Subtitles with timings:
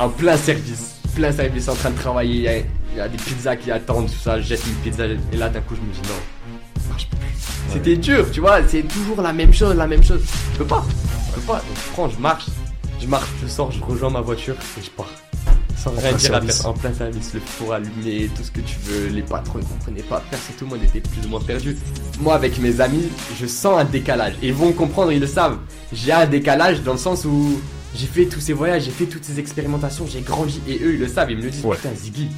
[0.00, 2.34] en plein service, plein service, en train de travailler.
[2.34, 4.40] Il y a, il y a des pizzas qui attendent, tout ça.
[4.40, 7.18] Je jette une pizza et là d'un coup je me dis non, ça marche plus.
[7.72, 8.66] C'était dur, tu vois.
[8.66, 10.22] C'est toujours la même chose, la même chose.
[10.54, 10.84] Je peux pas,
[11.28, 11.58] je peux pas.
[11.58, 12.46] Donc je prends, je marche,
[13.00, 15.10] je marche, je sors, je rejoins ma voiture et je pars.
[15.76, 16.68] Sans rien dire à.
[16.68, 19.08] En plein service, le four allumé, tout ce que tu veux.
[19.08, 20.22] Les patrons ne comprenaient pas.
[20.30, 21.76] Personne, tout le monde était plus ou moins perdu.
[22.20, 23.08] Moi, avec mes amis,
[23.40, 24.34] je sens un décalage.
[24.42, 25.56] Et ils vont comprendre, ils le savent.
[25.90, 27.58] J'ai un décalage dans le sens où
[27.94, 30.60] j'ai fait tous ces voyages, j'ai fait toutes ces expérimentations, j'ai grandi.
[30.68, 31.30] Et eux, ils le savent.
[31.30, 31.64] Ils me le disent.
[31.64, 31.76] Ouais.
[31.76, 32.28] Putain, Ziggy.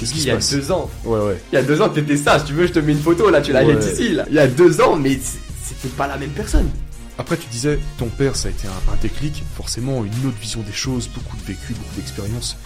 [0.00, 0.90] Il y a deux ans.
[1.04, 1.40] Ouais, ouais.
[1.52, 2.38] Il y a deux ans, t'étais ça.
[2.40, 3.40] Si tu veux, je te mets une photo là.
[3.40, 4.10] Tu la jettes ici.
[4.12, 4.24] Là.
[4.28, 5.18] Il y a deux ans, mais
[5.62, 6.68] c'était pas la même personne.
[7.16, 10.60] Après, tu disais, ton père, ça a été un, un déclic, forcément une autre vision
[10.62, 12.56] des choses, beaucoup de vécu, beaucoup d'expérience.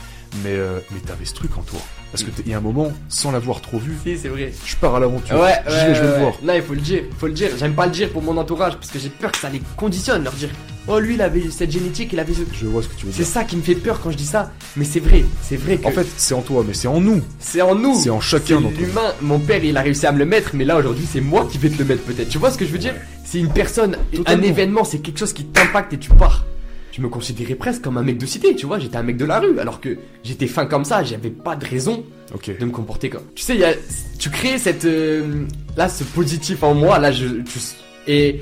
[0.43, 1.81] Mais, euh, mais t'avais ce truc en toi.
[2.13, 4.53] Parce que t'es- il y a un moment, sans l'avoir trop vu, Si, c'est vrai.
[4.65, 5.39] je pars à l'aventure.
[5.39, 6.33] Ouais, je vais le voir.
[6.43, 7.51] Là, il faut le dire, faut le dire.
[7.59, 10.25] J'aime pas le dire pour mon entourage parce que j'ai peur que ça les conditionne,
[10.25, 10.49] leur dire
[10.91, 12.41] Oh, lui, il avait cette génétique, il avait ce.
[12.53, 13.27] Je vois ce que tu veux C'est dire.
[13.27, 15.87] ça qui me fait peur quand je dis ça, mais c'est vrai, c'est vrai que
[15.87, 17.21] En fait, c'est en toi, mais c'est en nous.
[17.39, 17.95] c'est en nous.
[17.95, 18.87] C'est en chacun C'est d'entre nous.
[18.87, 19.13] l'humain.
[19.21, 21.59] Mon père, il a réussi à me le mettre, mais là aujourd'hui, c'est moi qui
[21.59, 22.29] vais te le mettre peut-être.
[22.31, 24.43] Tu vois ce que je veux dire C'est une personne, Totalement.
[24.43, 26.47] un événement, c'est quelque chose qui t'impacte et tu pars.
[26.93, 28.79] Je me considérais presque comme un mec de cité, tu vois.
[28.81, 31.65] J'étais un mec de la rue, alors que j'étais fin comme ça, j'avais pas de
[31.65, 32.03] raison
[32.35, 32.51] Ok.
[32.59, 33.23] de me comporter comme.
[33.37, 33.73] Tu sais, y a,
[34.19, 35.45] tu crées cette, euh,
[35.77, 37.61] là, ce positif en moi, là, je, tu-
[38.09, 38.41] et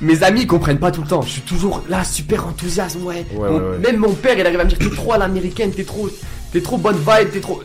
[0.00, 1.22] mes amis ils comprennent pas tout le temps.
[1.22, 3.26] Je suis toujours là, super enthousiaste, ouais.
[3.34, 3.78] Ouais, Mon- ouais, ouais.
[3.78, 6.08] Même mon père, il arrive à me dire, t'es trop à l'américaine, t'es trop,
[6.52, 7.62] t'es trop bonne vibe, t'es trop.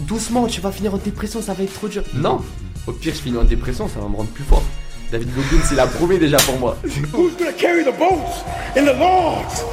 [0.00, 2.02] Doucement, tu vas finir en dépression, ça va être trop dur.
[2.14, 2.40] Non,
[2.86, 4.62] au pire, je finis en dépression, ça va me rendre plus fort.
[5.10, 6.76] David Goggins, il a prouvé déjà pour moi.
[6.84, 8.42] Who's gonna carry the boats
[8.76, 9.64] and the logs?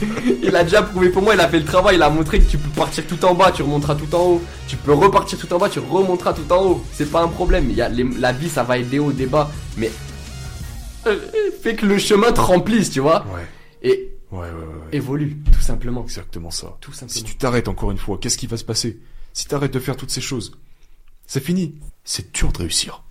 [0.42, 2.50] Il a déjà prouvé pour moi, il a fait le travail, il a montré que
[2.50, 4.42] tu peux partir tout en bas, tu remonteras tout en haut.
[4.66, 6.84] Tu peux repartir tout en bas, tu remonteras tout en haut.
[6.94, 7.66] C'est pas un problème.
[7.68, 9.50] Il y a les- la vie, ça va être des hauts, des bas.
[9.76, 9.90] Mais
[11.06, 11.18] euh,
[11.62, 13.24] fais que le chemin te remplisse, tu vois.
[13.26, 13.46] Ouais.
[13.82, 14.48] Et Ouais, ouais,
[14.92, 16.04] évolue, tout simplement.
[16.04, 16.76] Exactement ça.
[16.80, 17.24] Tout Si simplement.
[17.26, 19.00] tu t'arrêtes encore une fois, qu'est-ce qui va se passer?
[19.32, 20.52] Si t'arrêtes de faire toutes ces choses,
[21.26, 21.74] c'est fini.
[22.04, 23.02] C'est dur de réussir.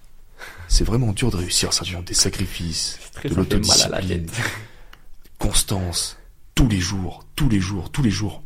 [0.69, 1.73] C'est vraiment dur de réussir.
[1.73, 4.31] Ça demande des sacrifices, de fait la l'autodiscipline, tête.
[5.39, 6.17] constance,
[6.55, 8.41] tous les jours, tous les jours, tous les jours.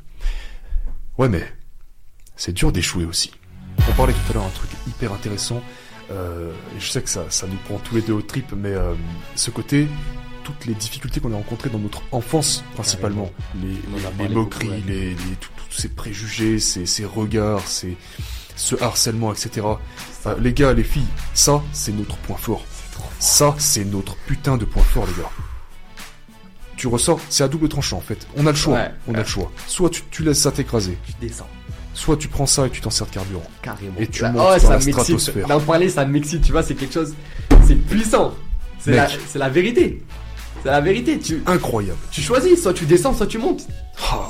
[1.19, 1.45] Ouais, mais
[2.35, 3.31] c'est dur d'échouer aussi.
[3.87, 5.61] On parlait tout à l'heure d'un truc hyper intéressant.
[6.11, 8.69] Euh, et je sais que ça, ça nous prend tous les deux au trip, mais
[8.73, 8.93] euh,
[9.35, 9.87] ce côté,
[10.43, 13.31] toutes les difficultés qu'on a rencontrées dans notre enfance, principalement,
[13.61, 13.69] les,
[14.27, 14.83] les- moqueries, beaucoup, ouais.
[14.87, 17.95] les, tous ces préjugés, ces, ces regards, ces,
[18.55, 19.65] ce harcèlement, etc.
[20.25, 22.63] Euh, les gars, les filles, ça, c'est notre point fort.
[23.19, 25.29] Ça, c'est notre putain de point fort, les gars.
[26.75, 28.27] Tu ressors, c'est à double tranchant en fait.
[28.35, 29.51] On a le choix, Ouais, on a le choix.
[29.67, 31.47] Soit tu, tu laisses ça t'écraser, Tu descends,
[31.93, 33.43] soit tu prends ça et tu t'en sers de carburant.
[33.61, 33.93] carrément.
[33.99, 35.47] Et tu Là- montes oh, dans ça la stratosphère.
[35.47, 37.13] D'en parler, ça m'excite, tu vois, c'est quelque chose.
[37.67, 38.33] C'est puissant.
[38.79, 38.99] C'est Mec.
[38.99, 40.03] la, c'est la vérité.
[40.63, 41.19] C'est la vérité.
[41.19, 41.97] Tu, Incroyable.
[42.11, 43.67] tu choisis, soit tu descends, soit tu montes.
[44.01, 44.27] Ah.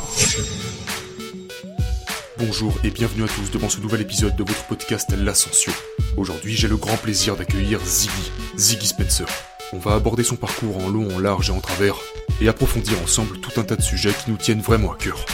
[2.37, 5.71] Bonjour et bienvenue à tous devant ce nouvel épisode de votre podcast L'Ascension.
[6.17, 9.25] Aujourd'hui, j'ai le grand plaisir d'accueillir Ziggy, Ziggy Spencer.
[9.71, 11.95] On va aborder son parcours en long, en large et en travers,
[12.41, 15.25] et approfondir ensemble tout un tas de sujets qui nous tiennent vraiment à cœur.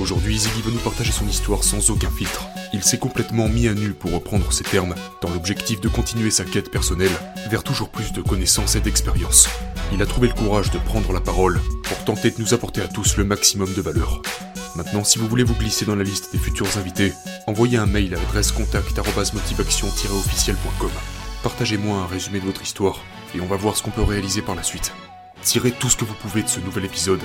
[0.00, 2.46] Aujourd'hui, Ziggy va nous partager son histoire sans aucun filtre.
[2.72, 6.44] Il s'est complètement mis à nu pour reprendre ses termes, dans l'objectif de continuer sa
[6.44, 7.12] quête personnelle
[7.50, 9.46] vers toujours plus de connaissances et d'expérience.
[9.92, 12.88] Il a trouvé le courage de prendre la parole pour tenter de nous apporter à
[12.88, 14.22] tous le maximum de valeur.
[14.74, 17.12] Maintenant, si vous voulez vous glisser dans la liste des futurs invités,
[17.46, 20.92] envoyez un mail à l'adresse contact@motivation-officiel.com.
[21.42, 23.00] Partagez-moi un résumé de votre histoire
[23.34, 24.94] et on va voir ce qu'on peut réaliser par la suite.
[25.42, 27.20] Tirez tout ce que vous pouvez de ce nouvel épisode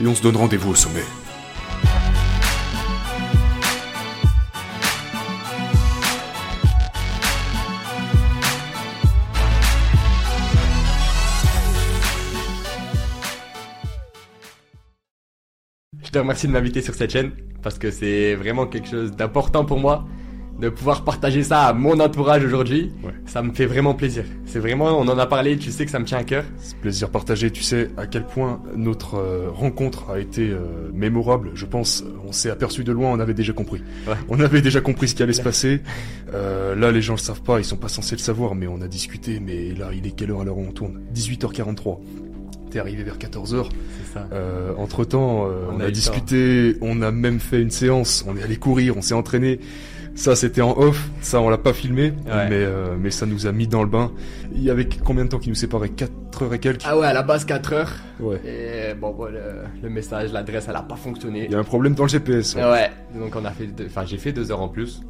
[0.00, 1.02] et on se donne rendez-vous au sommet.
[16.08, 17.32] Je te remercie de m'inviter sur cette chaîne
[17.62, 20.06] parce que c'est vraiment quelque chose d'important pour moi
[20.58, 22.90] de pouvoir partager ça à mon entourage aujourd'hui.
[23.04, 23.12] Ouais.
[23.26, 24.24] Ça me fait vraiment plaisir.
[24.46, 26.44] C'est vraiment, on en a parlé, tu sais que ça me tient à cœur.
[26.56, 31.50] C'est plaisir partagé, tu sais à quel point notre euh, rencontre a été euh, mémorable.
[31.52, 33.82] Je pense, on s'est aperçu de loin, on avait déjà compris.
[34.06, 34.14] Ouais.
[34.30, 35.82] On avait déjà compris ce qui allait se passer.
[36.32, 38.80] Euh, là, les gens le savent pas, ils sont pas censés le savoir, mais on
[38.80, 39.40] a discuté.
[39.40, 41.02] Mais là, il est quelle heure à l'heure où on tourne?
[41.14, 41.98] 18h43.
[42.70, 43.66] T'es arrivé vers 14h.
[44.04, 44.26] C'est ça.
[44.32, 48.42] Euh, entre temps, On on, a discuté, on a même fait une séance, on est
[48.42, 49.60] allé courir, on s'est entraîné.
[50.14, 52.48] Ça, c'était en off, ça, on l'a pas filmé, Ouais.
[52.48, 54.10] mais, euh, mais ça nous a mis dans le bain.
[54.52, 55.90] Il y avait combien de temps qui nous séparait?
[55.90, 56.82] 4 heures et quelques?
[56.84, 57.92] Ah ouais, à la base 4 heures.
[58.18, 58.40] Ouais.
[58.44, 59.40] Et bon, bon, le,
[59.80, 61.44] le message, l'adresse, elle a pas fonctionné.
[61.44, 62.56] Il y a un problème dans le GPS.
[62.56, 62.62] ouais.
[62.64, 65.00] Ouais, donc on a fait, enfin j'ai fait deux heures en plus.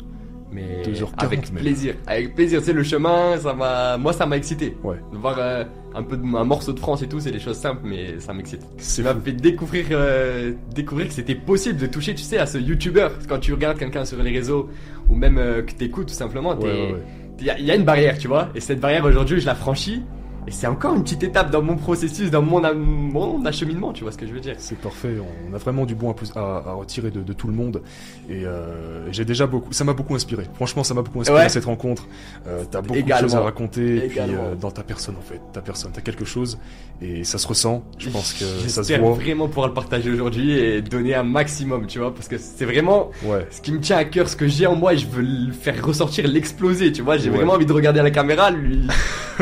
[0.50, 2.60] Mais 2h40 avec plaisir, avec plaisir.
[2.62, 4.76] C'est le chemin, ça m'a, moi ça m'a excité.
[4.82, 4.96] Ouais.
[5.12, 5.64] De voir euh,
[5.94, 8.32] un peu de, un morceau de France et tout, c'est des choses simples, mais ça
[8.32, 8.62] m'excite.
[8.78, 12.56] Ça m'a fait découvrir, euh, découvrir que c'était possible de toucher, tu sais, à ce
[12.58, 13.08] YouTuber.
[13.28, 14.70] Quand tu regardes quelqu'un sur les réseaux
[15.10, 17.02] ou même euh, que t'écoutes tout simplement, Ouais, ouais, ouais.
[17.40, 18.48] il y, a- y a une barrière, tu vois.
[18.54, 20.02] Et cette barrière aujourd'hui, je la franchis.
[20.48, 24.12] Et c'est encore une petite étape dans mon processus, dans mon, mon acheminement, tu vois
[24.12, 24.54] ce que je veux dire.
[24.56, 25.16] C'est parfait,
[25.50, 27.82] on a vraiment du bon à, à- à retirer de, de tout le monde
[28.30, 30.44] et euh, j'ai déjà beaucoup, ça m'a beaucoup inspiré.
[30.54, 31.48] Franchement, ça m'a beaucoup inspiré Ouais.
[31.50, 32.06] cette rencontre.
[32.46, 33.26] Euh, t'as beaucoup Également.
[33.26, 36.00] de choses à raconter et puis euh, dans ta personne en fait, ta personne, t'as
[36.00, 36.58] quelque chose
[37.02, 37.82] et ça se ressent.
[37.98, 39.12] Je pense que ça se voit.
[39.12, 43.10] vraiment pouvoir le partager aujourd'hui et donner un maximum, tu vois, parce que c'est vraiment
[43.26, 45.20] Ouais, ce qui me tient à cœur, ce que j'ai en moi, et je veux
[45.22, 47.18] le faire ressortir, l'exploser, tu vois.
[47.18, 47.36] J'ai Ouais.
[47.36, 48.80] vraiment envie de regarder à la caméra, lui,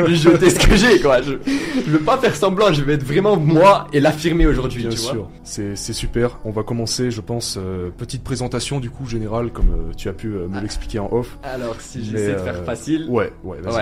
[0.05, 1.21] lui jeter ce que j'ai, quoi.
[1.21, 4.89] Je, je veux pas faire semblant, je veux être vraiment moi et l'affirmer aujourd'hui, bien
[4.91, 5.29] tu sûr.
[5.43, 6.39] C'est super.
[6.45, 10.13] On va commencer, je pense, euh, petite présentation du coup générale comme euh, tu as
[10.13, 10.61] pu euh, me Ah.
[10.61, 11.37] l'expliquer en off.
[11.43, 13.05] Alors, si j'essaie de faire facile.
[13.09, 13.75] Ouais, ouais, vas-y.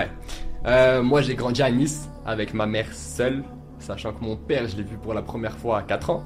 [0.64, 1.02] Ouais.
[1.02, 3.42] Moi, j'ai grandi à Nice avec ma mère seule,
[3.78, 6.24] sachant que mon père, je l'ai vu pour la première fois à 4 ans.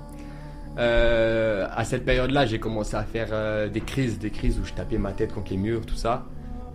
[0.79, 5.13] À cette période-là, j'ai commencé à faire des crises, des crises où je tapais ma
[5.13, 6.25] tête contre les murs, tout ça.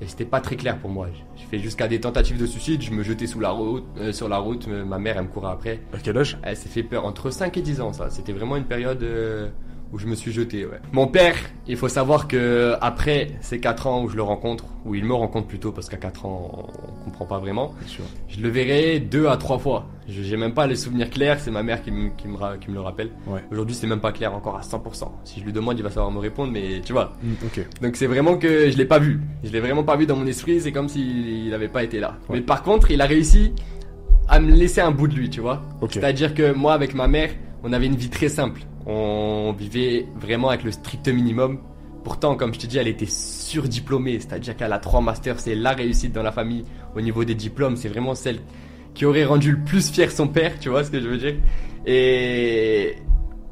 [0.02, 1.08] Et c'était pas très clair pour moi.
[1.36, 4.28] J'ai fait jusqu'à des tentatives de suicide, je me jetais sous la route, euh, sur
[4.28, 5.80] la route, ma mère, elle me courait après.
[5.94, 6.38] À quel âge?
[6.44, 8.10] Elle s'est fait peur entre 5 et 10 ans, ça.
[8.10, 9.50] C'était vraiment une période euh,
[9.94, 10.80] où je me suis jeté, ouais.
[10.92, 11.36] Mon père,
[11.68, 15.14] il faut savoir que après ces 4 ans où je le rencontre, où il me
[15.14, 17.74] rencontre plutôt, parce qu'à 4 ans, on comprend pas vraiment,
[18.28, 19.86] je le verrai deux à trois fois.
[20.08, 22.58] Je- J'ai même pas les souvenirs clairs, c'est ma mère qui, me- qui, me, ra-
[22.58, 23.10] qui me le rappelle.
[23.28, 23.42] Ouais.
[23.52, 25.12] Aujourd'hui, c'est même pas clair encore à 100%.
[25.24, 27.14] Si je lui demande, il va savoir me répondre, mais tu vois.
[27.46, 27.66] Ok.
[27.82, 29.22] Donc c'est vraiment que je l'ai pas vu.
[29.44, 32.18] Je l'ai vraiment pas vu dans mon esprit, c'est comme s'il avait pas été là.
[32.30, 32.38] Ouais.
[32.38, 33.54] Mais par contre, il a réussi
[34.28, 35.62] à me laisser un bout de lui, tu vois.
[36.02, 37.30] C'est-à-dire que moi, avec ma mère,
[37.64, 38.62] on avait une vie très simple.
[38.86, 41.60] On vivait vraiment avec le strict minimum.
[42.04, 44.20] Pourtant, comme je te dis, elle était surdiplômée.
[44.20, 45.40] C'est-à-dire qu'elle a trois masters.
[45.40, 46.64] C'est la réussite dans la famille
[46.96, 47.76] au niveau des diplômes.
[47.78, 48.40] C'est vraiment celle
[48.94, 50.60] qui aurait rendu le plus fier son père.
[50.60, 51.36] Tu vois ce que je veux dire?
[51.86, 52.96] Et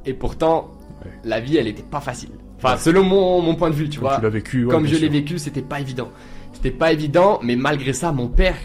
[0.05, 0.71] et pourtant,
[1.05, 1.11] Ouais.
[1.23, 2.29] la vie, elle était pas facile.
[2.57, 2.79] Enfin, Ouais.
[2.79, 4.17] selon mon, mon point de vue, tu Comme vois.
[4.17, 4.65] tu l'as vécu.
[4.65, 6.09] ouais, Comme je l'ai vécu, c'était pas évident.
[6.53, 8.55] C'était pas évident, mais malgré ça, mon père,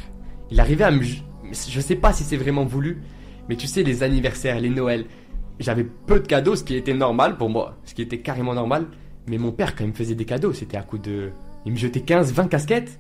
[0.51, 1.03] il arrivait à me.
[1.03, 3.01] Je sais pas si c'est vraiment voulu,
[3.49, 5.07] mais tu sais, les anniversaires, les Noëls,
[5.61, 8.87] j'avais peu de cadeaux, ce qui était normal pour moi, ce qui était carrément normal.
[9.29, 11.31] Mais mon père, quand il me faisait des cadeaux, c'était à coup de.
[11.67, 12.99] Il me jetait 15, 20 casquettes,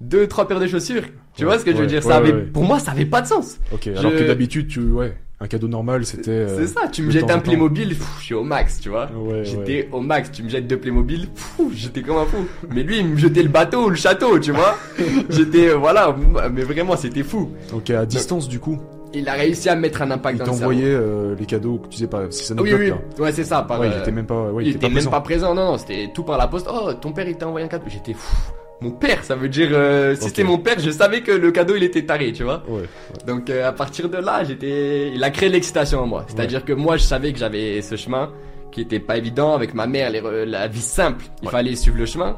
[0.00, 1.02] 2, 3 paires de chaussures.
[1.34, 1.98] Tu Ouais, vois ce que je veux dire?
[2.04, 2.32] ouais, ça avait...
[2.32, 2.44] ouais, ouais.
[2.46, 3.58] Pour moi, ça avait pas de sens.
[3.72, 3.86] Ok.
[3.88, 6.30] Alors que d'habitude, tu, ouais, un cadeau normal, c'était.
[6.30, 7.38] euh, C'est ça, tu me jettes un.
[7.40, 9.10] Playmobil, pff, je suis au max, tu vois.
[9.42, 11.28] J'étais au max, tu me jettes deux Playmobil,
[11.74, 12.46] j'étais comme un fou.
[12.74, 14.76] Mais lui, il me jetait le bateau ou le château, tu vois.
[15.28, 16.16] J'étais, euh, voilà,
[16.50, 17.50] mais vraiment, c'était fou.
[17.74, 18.78] Ok, à distance du coup,
[19.14, 20.74] Il a réussi à mettre un impact il dans le cerveau.
[20.78, 22.96] euh, les cadeaux que tu sais pas si ça Oui, oui, là.
[23.18, 23.62] ouais, c'est ça.
[23.62, 25.10] Par, Ouais, il euh, était même pas, ouais, il était même présent.
[25.10, 26.68] pas présent, non, non, c'était tout par la poste.
[26.70, 27.84] Oh, ton père, il t'a envoyé un cadeau.
[27.88, 28.34] J'étais fou.
[28.80, 31.74] Mon père, ça veut dire, euh, si c'était mon père, je savais que le cadeau,
[31.74, 32.62] il était taré, tu vois.
[32.68, 32.82] Ouais.
[33.26, 36.24] Donc euh, à partir de là, j'étais, il a créé l'excitation en moi.
[36.28, 38.30] C'est-à-dire que moi, je savais que j'avais ce chemin
[38.70, 41.24] qui était pas évident avec ma mère, les la vie simple.
[41.42, 42.36] Il fallait suivre le chemin,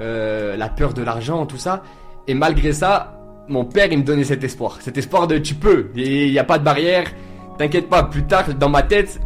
[0.00, 1.82] la peur de l'argent, tout ça.
[2.26, 3.15] Et malgré ça,
[3.48, 5.90] mon père, il me donnait cet espoir, cet espoir de tu peux.
[5.96, 7.06] Et il y a pas de barrière.
[7.58, 8.02] T'inquiète pas.
[8.04, 9.20] Plus tard, dans ma tête,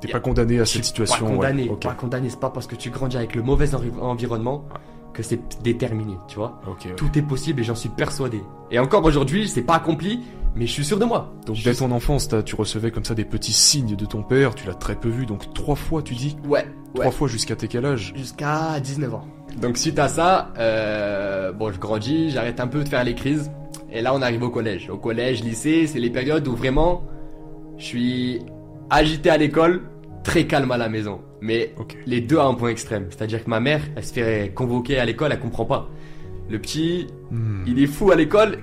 [0.00, 1.24] T'es pas condamné à cette situation.
[1.24, 1.36] Pas ouais.
[1.36, 1.70] condamné.
[1.80, 2.28] Pas condamné.
[2.30, 3.68] C'est pas parce que tu grandis avec le mauvais
[4.00, 4.64] environnement
[5.14, 6.16] que c'est déterminé.
[6.28, 6.60] Tu vois.
[6.66, 6.94] Ouais.
[6.96, 8.42] Tout est possible et j'en suis persuadé.
[8.70, 10.20] Et encore aujourd'hui, c'est pas accompli,
[10.54, 11.32] mais je suis sûr de moi.
[11.46, 14.54] Donc dès suis- ton enfance, tu recevais comme ça des petits signes de ton père.
[14.54, 15.24] Tu l'as très peu vu.
[15.24, 16.36] Donc trois fois, tu dis.
[16.46, 17.00] Ouais, ouais.
[17.00, 18.12] Trois fois jusqu'à tes quel âge?
[18.14, 19.24] Jusqu'à 19 ans.
[19.62, 23.50] Donc suite à ça, euh, bon, je grandis, j'arrête un peu de faire les crises.
[23.92, 24.88] Et là, on arrive au collège.
[24.90, 27.04] Au collège, lycée, c'est les périodes où vraiment,
[27.78, 28.38] je suis
[28.90, 29.82] agité à l'école,
[30.24, 31.20] très calme à la maison.
[31.40, 31.72] Mais
[32.06, 33.06] les deux à un point extrême.
[33.10, 35.88] C'est-à-dire que ma mère, elle se fait convoquer à l'école, elle comprend pas.
[36.48, 37.64] Le petit, Hmm.
[37.66, 38.58] il est fou à l'école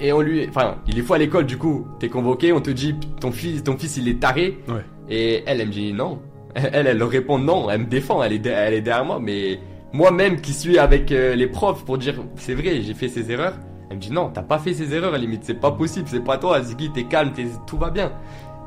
[0.00, 1.46] et on lui, enfin, il est fou à l'école.
[1.46, 4.58] Du coup, t'es convoqué, on te dit ton fils, ton fils, il est taré.
[4.68, 4.84] Ouais.
[5.08, 6.20] Et elle, elle me dit non.
[6.54, 7.70] Elle, elle leur répond non.
[7.70, 8.22] Elle me défend.
[8.22, 9.20] Elle est, de- elle est derrière moi.
[9.22, 9.60] Mais
[9.92, 13.54] moi-même qui suis avec euh, les profs pour dire c'est vrai, j'ai fait ces erreurs.
[13.90, 15.10] Elle me dit non, t'as pas fait ces erreurs.
[15.14, 16.06] À la limite, c'est pas possible.
[16.10, 16.90] C'est pas toi, Ziggy.
[16.92, 18.12] T'es calme, t'es- tout va bien.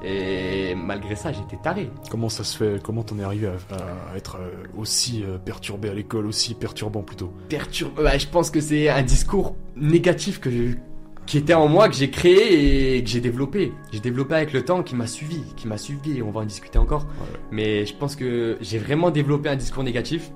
[0.04, 1.92] Et malgré ça, j'étais taré.
[2.10, 5.90] Comment ça se fait Comment t'en es arrivé à, à être euh, aussi euh, perturbé
[5.90, 7.32] à l'école, aussi perturbant plutôt?
[7.50, 8.00] Perturbe.
[8.00, 10.75] ouais, je pense que c'est un discours négatif que je-
[11.28, 13.74] qui était en moi que j'ai créé et que j'ai développé.
[13.92, 16.18] J'ai développé avec le temps, qui m'a suivi, qui m'a suivi.
[16.18, 17.04] Et on va en discuter encore.
[17.04, 17.40] Ouais.
[17.51, 20.32] Mais je pense que j'ai vraiment développé un discours négatif.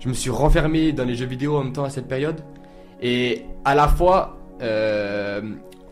[0.00, 2.42] Je me suis renfermé dans les jeux vidéo en même temps à cette période.
[3.00, 5.40] Et à la fois, euh,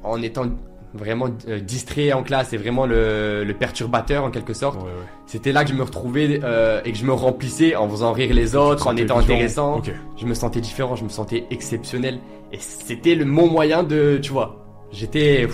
[0.03, 0.47] en étant
[0.95, 4.77] vraiment euh, distrait en classe et vraiment le, le perturbateur en quelque sorte.
[4.77, 5.07] Ouais, ouais.
[5.27, 8.33] C'était là que je me retrouvais euh, et que je me remplissais en faisant rire
[8.33, 9.35] les autres, en étant différent.
[9.37, 9.77] intéressant.
[9.79, 9.93] Ok.
[10.17, 12.19] Je me sentais différent, je me sentais exceptionnel.
[12.53, 15.47] Et c'était le mon moyen de, tu vois, j'étais,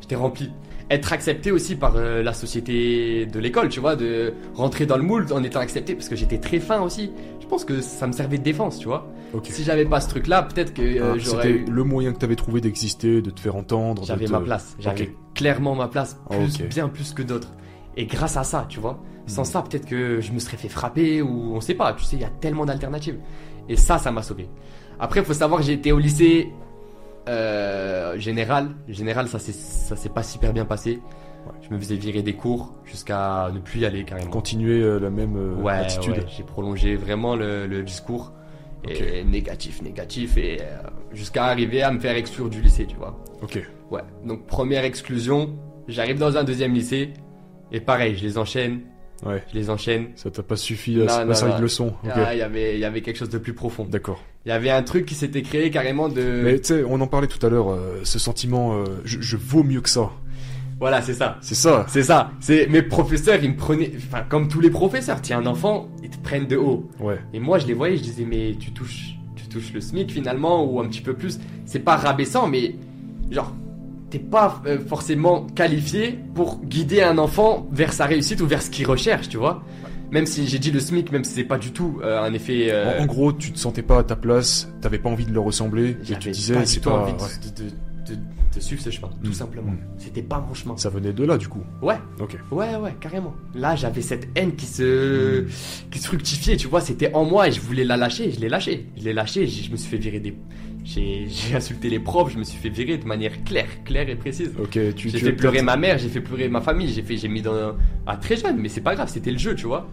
[0.00, 0.50] j'étais rempli.
[0.90, 5.04] Être accepté aussi par euh, la société de l'école, tu vois, de rentrer dans le
[5.04, 7.12] moule en étant accepté parce que j'étais très fin aussi.
[7.50, 9.08] Je pense que ça me servait de défense, tu vois.
[9.42, 11.64] Si j'avais pas ce truc-là, peut-être que euh, Ah, j'aurais C'était eu...
[11.68, 14.04] le moyen que t'avais trouvé d'exister, de te faire entendre.
[14.04, 14.76] J'avais te- ma place.
[14.78, 16.68] J'avais clairement ma place, plus, Ok.
[16.68, 17.52] bien plus que d'autres.
[17.96, 19.02] Et grâce à ça, tu vois.
[19.26, 19.46] Sans Mhm.
[19.46, 21.92] ça, peut-être que je me serais fait frapper ou on sait pas.
[21.94, 23.18] Tu sais, il y a tellement d'alternatives.
[23.68, 24.48] Et ça, ça m'a sauvé.
[25.00, 26.50] Après, il faut savoir que j'ai été au lycée
[27.28, 28.70] euh, général.
[28.88, 31.00] Général, ça s'est pas super bien passé.
[31.62, 34.30] Je me faisais virer des cours jusqu'à ne plus y aller carrément.
[34.30, 36.12] Continuer euh, la même euh, Ouais, attitude.
[36.14, 38.32] ouais, j'ai prolongé vraiment le, le discours.
[38.88, 40.64] Et négatif, négatif, et euh,
[41.12, 43.22] jusqu'à arriver à me faire exclure du lycée, tu vois.
[43.42, 43.62] Ok.
[43.90, 45.50] Ouais, donc première exclusion,
[45.86, 47.10] j'arrive dans un deuxième lycée,
[47.72, 48.80] et pareil, je les enchaîne,
[49.22, 49.42] Ouais.
[49.52, 50.06] je les enchaîne.
[50.16, 51.58] Ça t'a pas suffi à Non, non, cinq non.
[51.60, 51.92] leçons.
[52.04, 52.10] Ok.
[52.14, 53.84] Ah, il y avait, il y avait quelque chose de plus profond.
[53.84, 54.22] D'accord.
[54.46, 56.40] Il y avait un truc qui s'était créé carrément de...
[56.42, 59.36] Mais tu sais, on en parlait tout à l'heure, euh, ce sentiment, euh, je, je
[59.36, 60.10] vaux mieux que ça.
[60.80, 61.36] Voilà, c'est ça.
[61.42, 61.84] C'est ça.
[61.88, 62.30] C'est ça.
[62.40, 66.08] C'est mes professeurs, ils me prenaient, enfin comme tous les professeurs, tiens un enfant, ils
[66.10, 66.88] te prennent de haut.
[66.98, 67.18] Ouais.
[67.34, 70.64] Et moi, je les voyais, je disais, mais tu touches, tu touches le SMIC finalement,
[70.64, 71.38] ou un petit peu plus.
[71.66, 72.76] C'est pas rabaissant, mais
[73.30, 73.54] genre,
[74.08, 78.70] t'es pas euh, forcément qualifié pour guider un enfant vers sa réussite ou vers ce
[78.70, 79.62] qu'il recherche, tu vois.
[80.10, 82.68] Même si j'ai dit le SMIC, même si c'est pas du tout euh, un effet.
[82.70, 85.32] euh, En, en gros, tu te sentais pas à ta place, t'avais pas envie de
[85.32, 87.02] leur ressembler, et tu disais, c'est pas.
[87.02, 87.28] envie de, ouais.
[87.56, 88.20] de, de-
[88.54, 89.34] de- suivre ce chemin, tout Mm.
[89.34, 89.70] simplement.
[89.72, 89.78] Mm.
[89.98, 90.76] C'était pas mon chemin.
[90.76, 91.62] Ça venait de là, du coup.
[91.82, 91.96] Ouais.
[92.20, 92.36] Ok.
[92.50, 93.34] Ouais, ouais, carrément.
[93.54, 95.44] Là, j'avais cette haine qui se,
[95.90, 98.30] qui se fructifiait, tu vois, c'était en moi et je voulais la lâcher.
[98.32, 98.86] Je l'ai lâché.
[98.96, 99.46] Je l'ai lâché.
[99.46, 100.34] Je me suis fait virer des.
[100.84, 102.32] J'ai insulté les profs.
[102.32, 104.52] Je me suis fait virer de manière claire, claire et précise.
[104.58, 107.16] Ok, tu, J'ai tu fait pleurer ma mère, j'ai fait pleurer ma famille, j'ai fait,
[107.18, 107.76] j'ai mis dans
[108.06, 109.86] à très jeune, mais c'est pas grave, c'était le jeu, tu vois.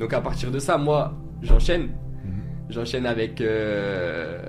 [0.00, 1.82] Donc à partir de ça, moi, j'enchaîne,
[2.24, 2.42] Mhm.
[2.70, 4.42] j'enchaîne avec euh,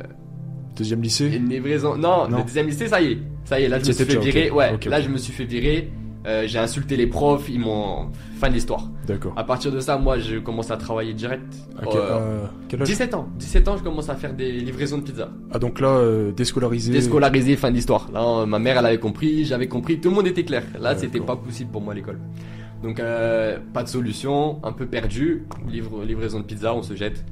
[0.75, 1.96] Deuxième lycée une livraison.
[1.96, 2.38] Non, Non.
[2.38, 4.51] le deuxième lycée, ça y est, ça y est, là je me suis fait virer.
[4.51, 5.92] Ouais, là je me suis fait virer.
[6.25, 8.89] euh, j'ai insulté les profs, ils m'ont fin de l'histoire.
[9.06, 9.34] D'accord.
[9.36, 11.53] À partir de ça, moi, je commence à travailler direct.
[11.77, 13.27] À quel, Euh, quel âge 17 ans.
[13.38, 15.30] 17 ans, je commence à faire des livraisons de pizza.
[15.51, 16.94] Ah, donc là, euh, déscolarisé.
[16.94, 18.10] Déscolarisé, fin d'histoire.
[18.13, 20.63] Là, ma mère, elle avait compris, j'avais compris, tout le monde était clair.
[20.80, 22.20] Là, c'était pas possible pour moi à l'école.
[22.82, 23.01] Donc,
[23.74, 25.46] pas de solution, un peu perdu.
[25.70, 27.25] Livre, livraison de pizza, on se jette.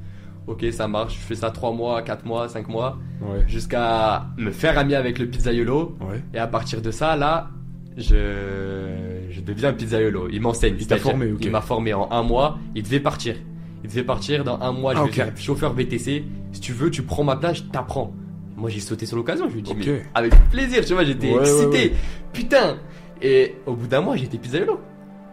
[0.46, 1.14] Ok, ça marche.
[1.14, 2.98] Je fais ça 3 mois, 4 mois, 5 mois.
[3.20, 3.44] Ouais.
[3.46, 5.96] Jusqu'à me faire ami avec le pizzaiolo.
[6.00, 6.20] Ouais.
[6.34, 7.50] Et à partir de ça, là,
[7.96, 10.28] je, je deviens pizzaiolo.
[10.30, 10.76] Il m'enseigne.
[10.78, 11.38] Il t'a formé, ok.
[11.44, 12.58] Il m'a formé en un mois.
[12.74, 13.36] Il devait partir.
[13.84, 14.94] Il devait partir dans un mois.
[14.94, 15.14] Je Ah, vais ok.
[15.14, 16.24] faire chauffeur VTC.
[16.52, 18.12] Si tu veux, tu prends ma place, je t'apprends.
[18.56, 19.48] Moi, j'ai sauté sur l'occasion.
[19.48, 21.92] Je lui ai dit, mais avec plaisir, tu vois, j'étais Ouais, excité.
[22.32, 22.76] Putain.
[23.20, 24.80] Et au bout d'un mois, j'étais pizzaiolo.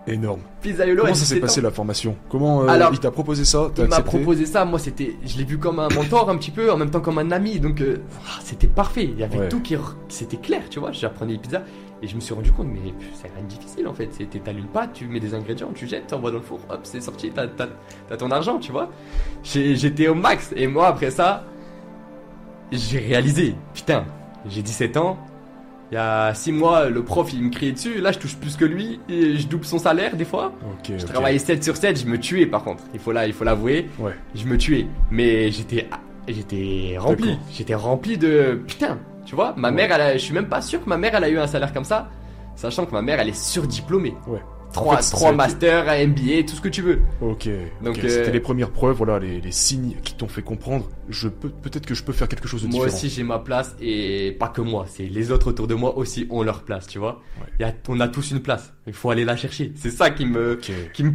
[0.09, 0.41] Énorme.
[0.61, 1.03] Pizzaiolo.
[1.03, 2.15] Comment ça s'est 17 passé la formation?
[2.29, 3.69] Comment euh, Alors, il t'a proposé ça?
[3.77, 6.71] Il m'a proposé ça, moi c'était, je l'ai vu comme un mentor un petit peu,
[6.71, 7.97] en même temps comme un ami, donc euh,
[8.27, 9.03] ah, c'était parfait.
[9.05, 9.49] Il y avait Ouais.
[9.49, 9.75] tout qui,
[10.09, 10.91] c'était clair, tu vois.
[10.91, 11.61] J'apprenais les pizzas
[12.01, 14.09] et je me suis rendu compte, mais c'est rien de difficile en fait.
[14.11, 17.01] C'est t'allumes pas, tu mets des ingrédients, tu jettes, t'envoies dans le four, hop, c'est
[17.01, 17.67] sorti, t'as, t'as,
[18.07, 18.89] t'as ton argent, tu vois.
[19.43, 21.43] J'étais au max et moi après ça,
[22.71, 24.05] j'ai réalisé, putain,
[24.47, 25.17] j'ai 17 ans.
[25.91, 27.99] Il y a 6 mois, le prof il me criait dessus.
[27.99, 28.99] Là, je touche plus que lui.
[29.09, 30.53] Et je double son salaire des fois.
[30.87, 32.83] Je travaillais 7 sur 7, je me tuais par contre.
[32.93, 33.89] Il faut là, il faut l'avouer.
[33.97, 34.13] Ouais.
[34.35, 34.85] Je me tuais.
[35.09, 35.87] Mais j'étais
[36.27, 37.37] j'étais rempli.
[37.51, 39.73] J'étais rempli de putain, tu vois, ma Ouais.
[39.75, 41.47] mère elle a- je suis même pas sûr que ma mère elle a eu un
[41.47, 42.07] salaire comme ça,
[42.55, 44.13] sachant que ma mère elle est surdiplômée.
[44.27, 44.41] Ouais.
[44.71, 46.99] Trois, En fait, été- masters, MBA, tout ce que tu veux.
[47.21, 47.49] Ok.
[47.83, 48.03] Donc, ok.
[48.03, 50.87] euh, C'était les premières preuves, voilà, les, les signes qui t'ont fait comprendre.
[51.09, 52.95] Je peux peut-être que je peux faire quelque chose de Moi différent.
[52.97, 56.27] aussi j'ai ma place et pas que moi, c'est les autres autour de moi aussi
[56.29, 57.19] ont leur place, tu vois.
[57.59, 57.65] Ouais.
[57.65, 58.71] A, on a tous une place.
[58.85, 59.71] Il faut aller la chercher.
[59.75, 60.59] C'est ça qui me
[60.93, 61.13] qui me-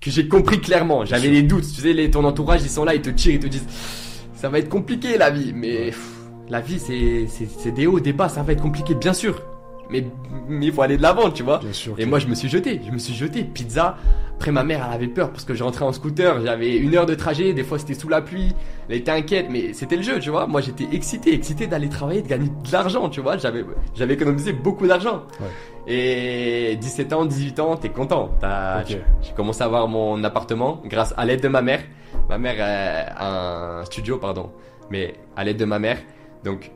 [0.00, 1.04] que j'ai compris clairement.
[1.04, 1.64] J'avais les doutes.
[1.74, 3.66] Tu sais, les, ton entourage, ils sont là, ils te tirent, ils te disent,
[4.36, 5.52] ça va être compliqué la vie.
[5.52, 6.10] Mais pff,
[6.48, 9.42] la vie, c'est, c'est, c'est des hauts, des bas, ça va être compliqué, bien sûr.
[9.90, 10.04] Mais,
[10.48, 11.58] il faut aller de l'avant, tu vois.
[11.58, 11.94] Bien sûr.
[11.98, 12.80] Et moi, je me suis jeté.
[12.86, 13.44] Je me suis jeté.
[13.44, 13.96] Pizza.
[14.34, 16.44] Après, ma mère, elle avait peur parce que je rentrais en scooter.
[16.44, 17.52] J'avais une heure de trajet.
[17.52, 18.52] Des fois, c'était sous la pluie.
[18.88, 20.46] Elle était inquiète, mais c'était le jeu, tu vois.
[20.46, 23.36] Moi, j'étais excité, excité d'aller travailler, de gagner de l'argent, tu vois.
[23.36, 23.64] J'avais,
[23.94, 25.22] j'avais économisé beaucoup d'argent.
[25.86, 28.30] Et 17 ans, 18 ans, t'es content.
[28.40, 28.96] T'as, Ok.
[29.22, 31.80] J'ai commencé à avoir mon appartement grâce à l'aide de ma mère.
[32.28, 34.50] Ma mère euh, a un studio, pardon,
[34.90, 35.98] mais à l'aide de ma mère.
[36.42, 36.70] Donc,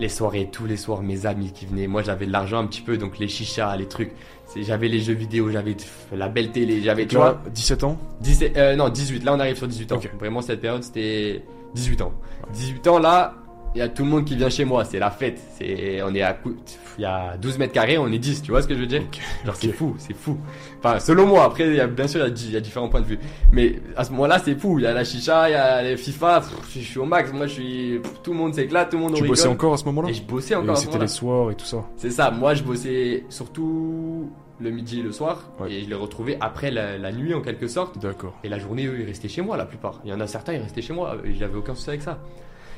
[0.00, 1.86] les soirées, tous les soirs, mes amis qui venaient.
[1.86, 4.12] Moi, j'avais de l'argent un petit peu, donc les chichas, les trucs.
[4.56, 5.76] J'avais les jeux vidéo, j'avais
[6.12, 7.40] la belle télé, j'avais, tu vois.
[7.54, 9.22] 17 ans 17, euh, non, 18.
[9.24, 10.00] Là, on arrive sur 18 ans.
[10.18, 12.12] Vraiment, cette période, c'était 18 ans.
[12.52, 13.34] 18 ans, là,
[13.74, 15.40] il y a tout le monde qui vient chez moi, c'est la fête.
[15.56, 16.56] C'est, on est à cou-
[17.00, 18.86] il y a 12 mètres carrés, on est 10, tu vois ce que je veux
[18.86, 19.02] dire
[19.46, 20.36] Genre c'est fou, c'est fou.
[20.80, 23.00] Enfin, selon moi, après, il y a, bien sûr, il y a y, différents points
[23.00, 23.18] de vue.
[23.52, 24.78] Mais à ce moment-là, c'est fou.
[24.78, 27.32] Il y a la chicha, il y a les FIFA, pff, je suis au max.
[27.32, 29.76] Moi, je suis, pff, tout le monde s'éclate, tout le monde Tu bossais encore à
[29.78, 31.86] ce moment-là Et je bossais encore C'était les soirs et tout ça.
[31.96, 34.30] C'est ça, moi je bossais surtout
[34.60, 35.72] le midi et le soir, Ouais.
[35.72, 37.98] et je les retrouvais après la, la nuit en quelque sorte.
[37.98, 38.34] D'accord.
[38.44, 40.00] Et la journée, eux, ils restaient chez moi la plupart.
[40.04, 42.18] Il y en a certains, ils restaient chez moi, j'avais aucun souci avec ça.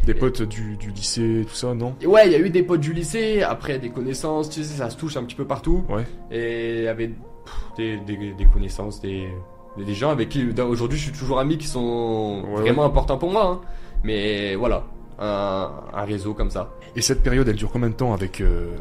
[0.06, 1.94] Des potes du, du lycée, tout ça, non?
[2.04, 4.90] Ouais, il y a eu des potes du lycée, après des connaissances, tu sais, ça
[4.90, 5.84] se touche un petit peu partout.
[5.88, 6.04] Ouais.
[6.30, 9.28] Et il y avait pff, des, des, des connaissances, des,
[9.76, 13.30] des gens avec qui aujourd'hui je suis toujours ami qui sont Ouais, vraiment importants pour
[13.30, 13.46] moi.
[13.46, 13.60] hein.
[14.02, 14.84] Mais voilà,
[15.20, 16.72] un, un réseau comme ça.
[16.96, 18.74] Et cette période, elle dure combien de temps avec euh,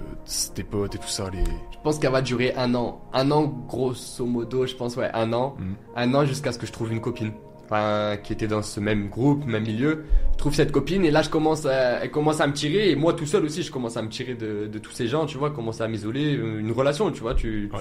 [0.55, 1.43] tes potes et tout ça les...
[1.43, 3.01] Je pense qu'elle va durer un an.
[3.13, 5.55] Un an, grosso modo, je pense, ouais, un an.
[5.59, 5.75] Mhm.
[5.95, 7.31] Un an jusqu'à ce que je trouve une copine.
[7.73, 10.03] Enfin, qui était dans ce même groupe, même milieu.
[10.33, 12.89] Je trouve cette copine et là, je commence à, elle commence à me tirer.
[12.91, 15.25] Et moi, tout seul aussi, je commence à me tirer de, de tous ces gens,
[15.25, 16.33] tu vois, commencer à m'isoler.
[16.33, 17.79] Une relation, tu vois, tu, Ouais.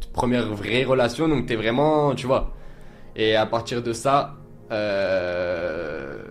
[0.00, 2.54] tu- première vraie relation, donc t'es vraiment, tu vois.
[3.14, 4.34] Et à partir de ça,
[4.72, 6.23] euh,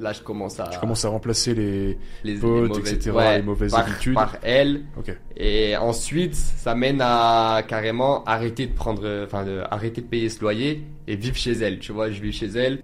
[0.00, 0.64] là, je commence à.
[0.64, 1.98] Tu commences à remplacer les...
[2.24, 4.14] les, potes, mauvaises- etc., ouais, les mauvaises par- habitudes.
[4.14, 4.82] Par elle.
[4.96, 5.16] Ok.
[5.36, 10.40] Et ensuite, ça mène à carrément arrêter de prendre, enfin, de, arrêter de payer ce
[10.40, 11.78] loyer et vivre chez elle.
[11.78, 12.82] Tu vois, je vis chez elle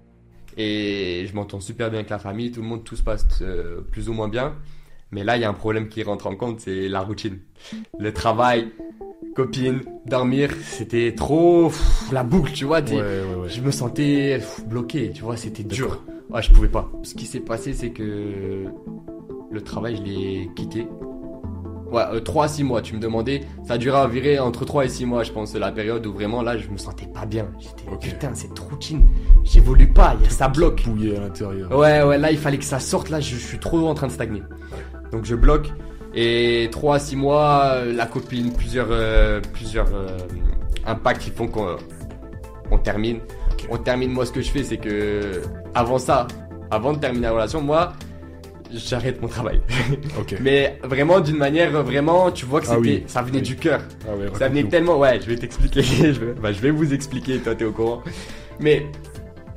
[0.57, 3.81] et je m'entends super bien avec la famille, tout le monde, tout se passe euh,
[3.91, 4.55] plus ou moins bien.
[5.11, 7.39] Mais là, il y a un problème qui rentre en compte, c'est la routine.
[7.99, 8.69] Le travail,
[9.35, 12.81] copine, dormir, c'était trop pff, la boucle, tu vois.
[12.81, 13.49] Ouais, ouais, ouais.
[13.49, 16.03] Je me sentais pff, bloqué, tu vois, c'était dur.
[16.29, 16.89] Ouais, je pouvais pas.
[17.03, 18.65] Ce qui s'est passé, c'est que
[19.51, 20.87] le travail, je l'ai quitté.
[21.91, 23.41] Ouais, euh, 3 à 6 mois, tu me demandais.
[23.67, 26.13] Ça a duré à virer entre 3 et 6 mois, je pense, la période où
[26.13, 27.47] vraiment là, je me sentais pas bien.
[27.59, 27.99] J'étais, Ok.
[28.01, 29.07] putain, cette routine,
[29.43, 30.83] j'évolue pas, y a, ça bloque.
[30.87, 31.71] Bouillé à l'intérieur.
[31.71, 34.07] Ouais, ouais, là, il fallait que ça sorte, là, je, je suis trop en train
[34.07, 34.41] de stagner.
[35.11, 35.71] Donc je bloque.
[36.15, 40.17] Et 3 à 6 mois, euh, la copine, plusieurs, euh, plusieurs euh,
[40.87, 41.75] impacts qui font qu'on
[42.71, 43.19] on termine.
[43.69, 45.41] On termine, moi, ce que je fais, c'est que
[45.73, 46.27] avant ça,
[46.71, 47.93] avant de terminer la relation, moi,
[48.71, 49.61] j'arrête mon travail.
[50.19, 50.35] Ok.
[50.41, 53.03] Mais vraiment, d'une manière, vraiment, tu vois que Ah c'était, oui.
[53.07, 53.43] ça venait Oui.
[53.43, 53.81] du cœur.
[54.07, 56.93] Ah ouais, Ça venait tellement, ouais, je vais t'expliquer, je vais, bah, je vais vous
[56.93, 58.01] expliquer, toi t'es au courant.
[58.59, 58.85] Mais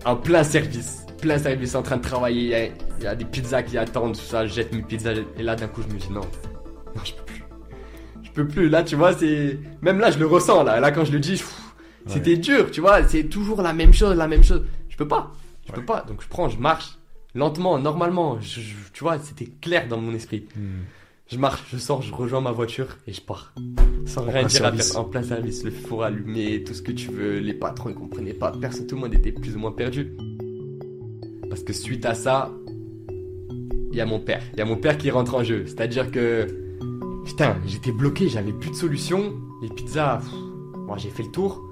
[0.05, 2.65] en plein service, plein service, en train de travailler, il y a,
[2.99, 5.55] il y a des pizzas qui attendent, tout ça, je jette mes pizzas, et là
[5.57, 7.45] d'un coup je me dis non, non je peux plus,
[8.23, 8.69] je peux plus.
[8.69, 11.33] Là tu vois, c'est, même là je le ressens là, là quand je le dis,
[11.33, 11.55] pff,
[12.09, 14.65] c'était dur, tu vois, c'est toujours la même chose, la même chose.
[14.89, 15.33] Je peux pas,
[15.67, 16.99] je peux pas, donc je prends, je marche
[17.35, 20.47] lentement, normalement, je- je- tu vois, c'était clair dans mon esprit.
[20.57, 20.83] Hmm.
[21.31, 23.53] Je marche, je sors, je rejoins ma voiture et je pars.
[24.07, 24.93] Sans rien dire à service.
[24.93, 25.01] faire.
[25.03, 27.39] En plein service, le four allumé, tout ce que tu veux.
[27.41, 28.51] Les patrons, ils comprenaient pas.
[28.59, 30.17] Personne, tout le monde était plus ou moins perdu.
[31.51, 32.51] Parce que suite à ça,
[33.91, 34.43] il y a mon père.
[34.55, 35.65] Il y a mon père qui rentre en jeu.
[35.67, 36.47] C'est-à-dire que,
[37.27, 39.35] putain, j'étais bloqué, j'avais plus de solution.
[39.61, 40.33] Les pizzas, pff,
[40.87, 41.63] moi j'ai fait le tour.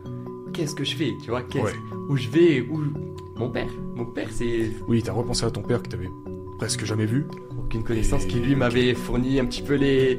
[0.57, 1.73] Qu'est-ce que je fais, tu vois qu'est-ce- Ouais.
[2.09, 2.81] Où je vais Où
[3.37, 3.69] Mon père.
[3.95, 6.09] Mon père, c'est Oui, t'as repensé à ton père que t'avais
[6.59, 7.27] presque jamais vu.
[7.59, 10.19] aucune connaissance Et- qui lui m'avait fourni un petit peu les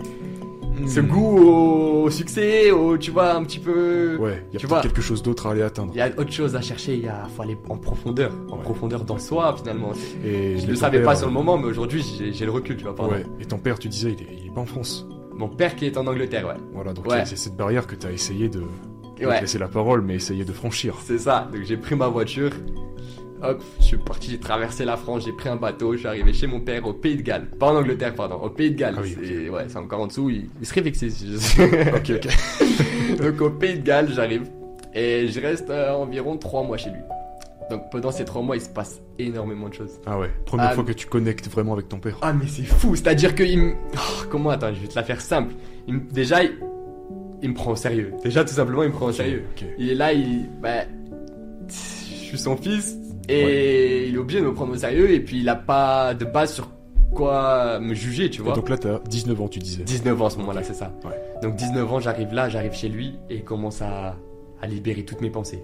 [0.86, 1.08] ce Hmm.
[1.08, 4.18] goût au, au succès, au tu vois un petit peu.
[4.20, 4.82] Ouais, il y a Tu vois.
[4.82, 5.92] quelque chose d'autre à aller atteindre.
[5.96, 6.94] Il y a autre chose à chercher.
[6.96, 8.62] Il y a faut aller en profondeur, en Ouais.
[8.64, 9.94] profondeur dans soi finalement.
[10.24, 12.76] Et Je et le savais père, pas sur le moment, mais aujourd'hui j'ai le recul,
[12.78, 12.94] tu vois.
[12.94, 13.14] Pardon.
[13.14, 15.08] Ouais, et ton père, tu disais, il est, il est pas en France.
[15.34, 16.56] Mon père qui est en Angleterre, ouais.
[16.74, 17.26] Voilà, donc Ouais.
[17.26, 18.62] c'est cette barrière que t'as essayé de.
[19.26, 19.42] Ouais.
[19.42, 20.96] laisser la parole, mais essayer de franchir.
[21.04, 21.48] C'est ça.
[21.52, 22.52] Donc j'ai pris ma voiture.
[23.44, 26.34] Hop, je suis parti, j'ai traversé la France, j'ai pris un bateau, je suis arrivé
[26.34, 27.46] chez mon père au Pays de Galles.
[27.60, 28.96] Pas en Angleterre, pardon, au Pays de Galles.
[28.98, 31.36] Ah oui, c'est ouais, c'est encore en dessous, il, il serait vexé si je...
[31.96, 33.18] Ok, ok.
[33.24, 34.50] Donc au Pays de Galles, j'arrive
[34.96, 37.00] et je reste euh, environ trois mois chez lui.
[37.70, 40.00] Donc pendant ces trois mois, il se passe énormément de choses.
[40.08, 42.18] Ah ouais, première Ah, fois que tu connectes vraiment avec ton père.
[42.24, 43.74] Ah mais c'est fou, c'est-à-dire que il me...
[43.94, 45.54] Oh, comment attends, je vais te la faire simple.
[45.88, 46.54] Il me- Déjà, il...
[47.42, 48.14] il me prend au sérieux.
[48.24, 49.44] Déjà tout simplement, il me prend au sérieux.
[49.78, 50.48] Il est là, il...
[50.62, 50.84] Bah,
[51.68, 51.74] je
[52.14, 52.98] suis son fils
[53.30, 56.26] et il est obligé de me prendre au sérieux et puis il a pas de
[56.26, 56.70] base sur
[57.14, 58.54] quoi me juger, tu Et vois.
[58.54, 59.84] donc là, t'as 19 ans, tu disais.
[59.84, 60.94] 19 ans à ce moment-là, c'est ça.
[61.06, 61.12] Ouais.
[61.42, 64.16] Donc 19 ans, j'arrive là, j'arrive chez lui et il commence à,
[64.62, 65.62] à libérer toutes mes pensées.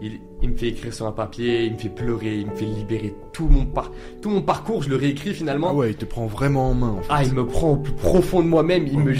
[0.00, 2.64] Il, il me fait écrire sur un papier, il me fait pleurer, il me fait
[2.64, 3.90] libérer tout mon, par,
[4.22, 5.70] tout mon parcours, je le réécris finalement.
[5.70, 7.08] Ah ouais, il te prend vraiment en main, en fait.
[7.10, 9.12] Ah, il me prend au plus profond de moi-même, il me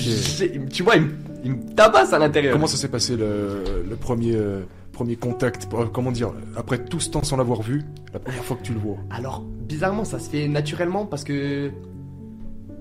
[0.68, 1.08] tu vois, il me,
[1.44, 2.52] il me tabasse à l'intérieur.
[2.52, 4.60] Comment ça s'est passé le, le premier, euh,
[4.92, 8.56] premier contact euh, Comment dire Après tout ce temps sans l'avoir vu, la première fois
[8.56, 11.70] que tu le vois, Alors, bizarrement, ça se fait naturellement parce que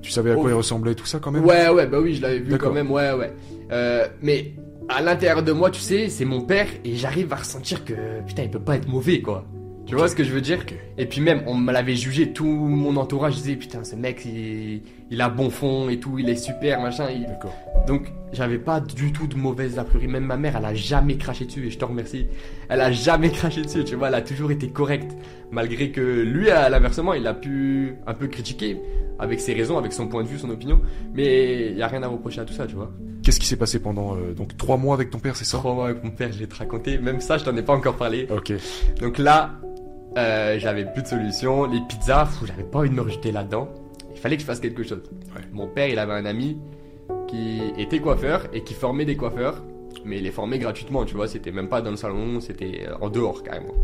[0.04, 0.50] tu savais à quoi Oh.
[0.50, 1.44] il ressemblait, tout ça quand même?
[1.44, 3.34] Ouais, ouais, bah oui, je l'avais vu quand même, ouais, ouais.
[3.72, 4.54] Euh, mais
[4.90, 8.44] à l'intérieur de moi, tu sais, c'est mon père et j'arrive à ressentir que putain,
[8.44, 9.46] il peut pas être mauvais, quoi.
[9.86, 10.66] Tu vois ce que je veux dire?
[10.98, 14.82] Et puis même, on me l'avait jugé, tout mon entourage disait putain, ce mec, il,
[15.10, 17.10] il a bon fond et tout, il est super, machin.
[17.10, 17.54] il- D'accord.
[17.88, 20.08] Donc, j'avais pas du tout de mauvaise a priori.
[20.08, 22.28] Même ma mère, elle a jamais craché dessus et je te remercie.
[22.70, 25.16] Elle a jamais craché dessus, tu vois, elle a toujours été correcte.
[25.52, 28.78] Malgré que lui, à l'inversement, il a pu un peu critiquer
[29.20, 30.82] avec ses raisons, avec son point de vue, son opinion.
[31.14, 32.92] Mais il y a rien à reprocher à tout ça, tu vois.
[33.24, 35.58] Qu'est-ce qui s'est passé pendant euh, donc trois mois avec ton père, c'est ça?
[35.58, 36.98] Trois mois avec mon père, je vais te raconter.
[36.98, 38.28] Même ça, je t'en ai pas encore parlé.
[38.30, 38.52] Ok.
[39.02, 39.52] Donc là,
[40.18, 41.66] euh, j'avais plus de solution.
[41.66, 43.70] Les pizzas, j'avais pas envie de me rejeter là-dedans.
[44.18, 45.04] Il fallait que je fasse quelque chose.
[45.36, 45.42] Ouais.
[45.54, 46.58] Mon père, il avait un ami
[47.28, 49.64] qui était coiffeur et qui formait des coiffeurs.
[50.06, 51.28] Mais il les formait gratuitement, tu vois.
[51.28, 53.76] C'était même pas dans le salon, c'était euh, en dehors carrément.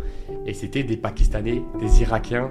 [0.48, 2.50] Et c'était des Pakistanais, des Irakiens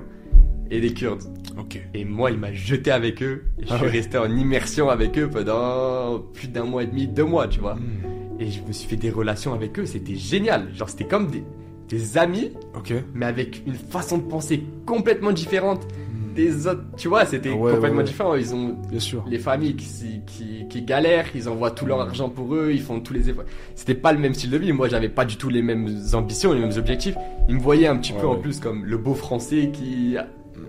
[0.71, 1.25] et des Kurdes.
[1.59, 1.81] Ok.
[1.93, 3.43] Et moi, il m'a jeté avec eux.
[3.59, 3.91] Et je Ah suis ouais.
[3.91, 7.75] resté en immersion avec eux pendant plus d'un mois et demi, deux mois, tu vois.
[7.75, 8.41] Hmm.
[8.41, 9.87] Et je me suis fait des relations avec eux.
[9.87, 10.73] C'était génial.
[10.73, 11.43] Genre, c'était comme des,
[11.89, 12.53] des amis
[13.15, 15.87] mais avec une façon de penser complètement différente.
[16.35, 16.83] Des autres.
[16.97, 18.05] Tu vois, c'était Ouais, complètement ouais, ouais.
[18.05, 18.35] différent.
[18.35, 19.25] Ils ont Bien sûr.
[19.29, 23.01] les familles qui, qui, qui galèrent, ils envoient tout leur argent pour eux, ils font
[23.01, 23.45] tous les efforts.
[23.75, 24.73] C'était pas le même style de vie.
[24.73, 27.15] Moi, j'avais pas du tout les mêmes ambitions, les mêmes objectifs.
[27.49, 30.17] Ils me voyaient un petit peu en plus comme le beau français qui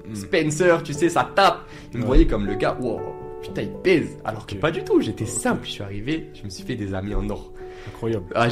[0.08, 0.16] Hmm.
[0.16, 1.60] Spencer, tu sais, ça tape.
[1.94, 3.00] Ils me voyaient comme le gars, wow,
[3.42, 4.18] putain, il pèse.
[4.24, 5.02] Alors que pas du tout.
[5.02, 5.66] J'étais simple.
[5.66, 7.52] Je suis arrivé, je me suis fait des amis en or.
[7.88, 8.26] Incroyable.
[8.36, 8.48] Ah,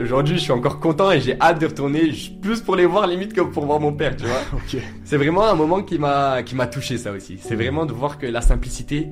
[0.00, 3.32] aujourd'hui, je suis encore content et j'ai hâte de retourner, plus pour les voir limite
[3.32, 4.40] que pour voir mon père, tu vois.
[5.04, 7.38] C'est vraiment un moment qui m'a qui m'a touché ça aussi.
[7.40, 9.08] C'est vraiment de voir que la simplicité,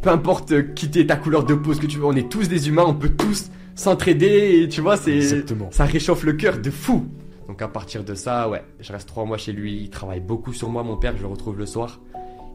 [0.00, 2.68] peu importe quitter ta couleur de peau, ce que tu veux, on est tous des
[2.68, 5.68] humains, on peut tous s'entraider et tu vois, c'est Exactement.
[5.70, 7.06] ça réchauffe le cœur de fou.
[7.48, 10.52] Donc à partir de ça, ouais, je reste trois mois chez lui, il travaille beaucoup
[10.52, 12.00] sur moi, mon père, je le retrouve le soir.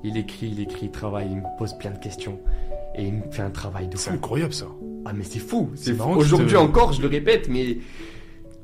[0.04, 2.40] Il écrit, il écrit, il travaille, il me pose plein de questions
[2.96, 4.16] et il me fait un travail de C'est fou.
[4.16, 4.68] incroyable ça.
[5.06, 5.98] Ah mais c'est fou, C'est c'est fou.
[6.00, 7.78] marrant Aujourd'hui te- encore, je le répète, mais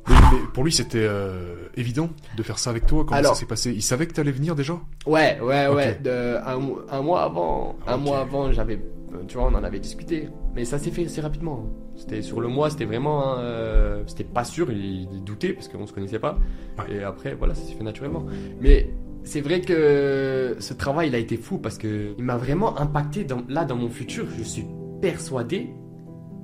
[0.09, 3.03] Mais, mais pour lui, c'était euh, évident de faire ça avec toi.
[3.05, 3.71] Comment Alors- ça s'est passé?
[3.71, 4.73] Il savait que t'allais venir déjà?
[5.05, 5.99] Ouais, ouais, ouais.
[6.03, 8.75] De, un, mo- un mois avant, un mois avant, j'avais,
[9.13, 10.27] euh, tu vois, on en avait discuté.
[10.55, 11.67] Mais ça s'est fait assez rapidement.
[11.95, 14.71] C'était sur le mois, c'était vraiment, euh, c'était pas sûr.
[14.71, 16.39] Il, il doutait parce qu'on se connaissait pas.
[16.79, 16.95] Ouais.
[16.95, 18.25] Et après, voilà, ça s'est fait naturellement.
[18.59, 18.89] Mais
[19.23, 23.23] c'est vrai que ce travail, il a été fou parce que il m'a vraiment impacté.
[23.23, 24.65] Dans, là, dans mon futur, je suis
[25.01, 25.69] persuadé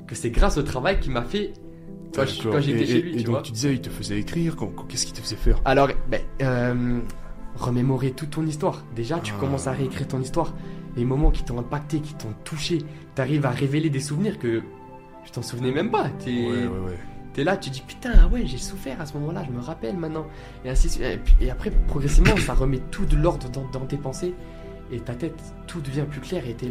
[0.08, 1.54] que c'est grâce au travail qui m'a fait
[2.16, 3.42] quand je- j'étais chez lui, Et tu donc vois.
[3.42, 4.56] tu disais, il te faisait écrire.
[4.88, 5.60] Qu'est-ce qu'il te faisait faire?
[5.66, 7.00] Alors, ben, euh,
[7.56, 8.84] remémorer toute ton histoire.
[8.96, 9.40] Déjà, tu Ah.
[9.40, 10.54] commences à réécrire ton histoire.
[10.96, 12.80] Les moments qui t'ont impacté, qui t'ont touché.
[13.16, 14.62] T'arrives à révéler des souvenirs que
[15.26, 16.10] tu t'en souvenais même pas.
[16.26, 16.98] Ouais, ouais, ouais.
[17.38, 19.96] T'es là, tu dis putain, ah ouais, j'ai souffert à ce moment-là, je me rappelle
[19.96, 20.26] maintenant.
[20.66, 21.00] Et ainsi.
[21.40, 24.34] Et, après, progressivement, ça remet tout de l'ordre dans, dans tes pensées.
[24.92, 26.68] Et ta tête, tout devient plus clair et t'es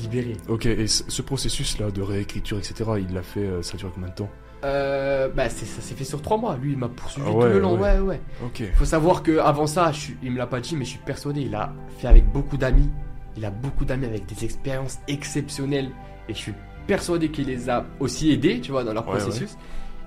[0.00, 0.36] libéré.
[0.48, 3.90] Ok, et ce ce processus-là de réécriture, etc., il l'a fait, euh, ça a duré
[3.92, 4.30] combien de temps?
[4.64, 6.56] Euh, bah, ça s'est fait sur trois mois.
[6.56, 7.74] Lui, il m'a poursuivi Ah tout le long.
[7.78, 7.98] ouais.
[7.98, 7.98] ouais.
[8.00, 8.20] ouais.
[8.44, 8.62] Ok.
[8.76, 10.98] Faut savoir que avant ça, je suis- il me l'a pas dit, mais je suis
[11.00, 11.40] persuadé.
[11.42, 12.90] Il a fait avec beaucoup d'amis.
[13.36, 15.90] Il a beaucoup d'amis avec des expériences exceptionnelles.
[16.28, 16.54] Et je suis
[16.86, 19.56] persuadé qu'il les a aussi aidés, tu vois, dans leur Ouais, processus.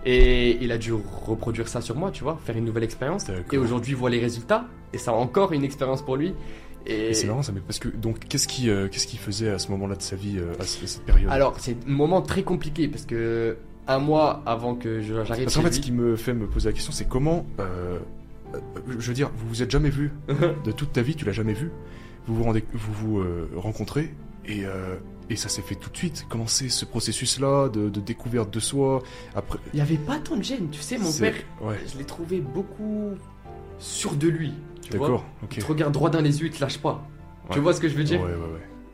[0.05, 3.25] Et il a dû reproduire ça sur moi, tu vois, faire une nouvelle expérience.
[3.51, 4.65] Et aujourd'hui, il voit les résultats.
[4.93, 6.33] Et ça a encore une expérience pour lui.
[6.85, 9.49] Et Et c'est marrant ça, mais parce que donc qu'est-ce qui, euh, qu'est-ce qu'il faisait
[9.49, 11.29] à ce moment-là de sa vie, euh, à ce- à cette période?
[11.29, 15.61] Alors, c'est un moment très compliqué parce que un mois avant que j'arrive Parce qu'en
[15.61, 17.99] fait, lui, ce qui me fait me poser la question, c'est comment, euh,
[18.87, 20.11] je veux dire, vous vous êtes jamais vu
[20.65, 21.69] de toute ta vie, tu l'as jamais vu.
[22.25, 23.23] Vous vous rendez, vous vous
[23.59, 24.13] rencontrez
[24.45, 24.63] et
[25.29, 26.25] et ça s'est fait tout de suite.
[26.29, 29.01] Comment c'est ce processus-là de, de découverte de soi
[29.35, 30.69] après il y avait pas tant de gêne.
[30.71, 31.77] Tu sais, mon père, Ouais.
[31.91, 33.11] je l'ai trouvé beaucoup
[33.79, 34.53] sûr de lui.
[34.81, 35.25] Tu D'accord.
[35.43, 35.57] Ok.
[35.57, 37.07] Il te regarde droit dans les yeux, il te lâche pas.
[37.51, 38.29] Tu vois ce que je veux dire ouais.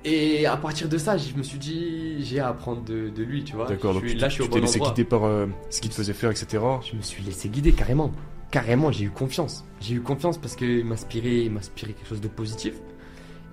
[0.07, 3.43] Et à partir de ça, je me suis dit, j'ai à apprendre de, de lui,
[3.43, 3.65] tu vois.
[3.65, 3.93] D'accord.
[3.95, 5.81] Donc suis- tu là, t'es- je suis tu t'es bon laissé guider par euh, ce
[5.81, 6.63] qu'il te faisait faire, etc.
[6.91, 8.11] Je me suis laissé guider carrément.
[8.51, 9.65] Carrément, j'ai eu confiance.
[9.81, 12.75] J'ai eu confiance parce qu'il m'inspirait, il m'inspirait quelque chose de positif.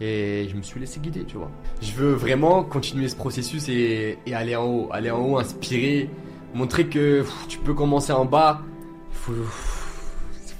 [0.04, 1.50] Et je me suis laissé guider, tu vois.
[1.80, 4.88] Je veux vraiment continuer ce processus et, et aller en haut.
[4.90, 6.10] Aller en haut, inspirer,
[6.54, 8.62] montrer que pff, tu peux commencer en bas.
[9.12, 9.32] Faut,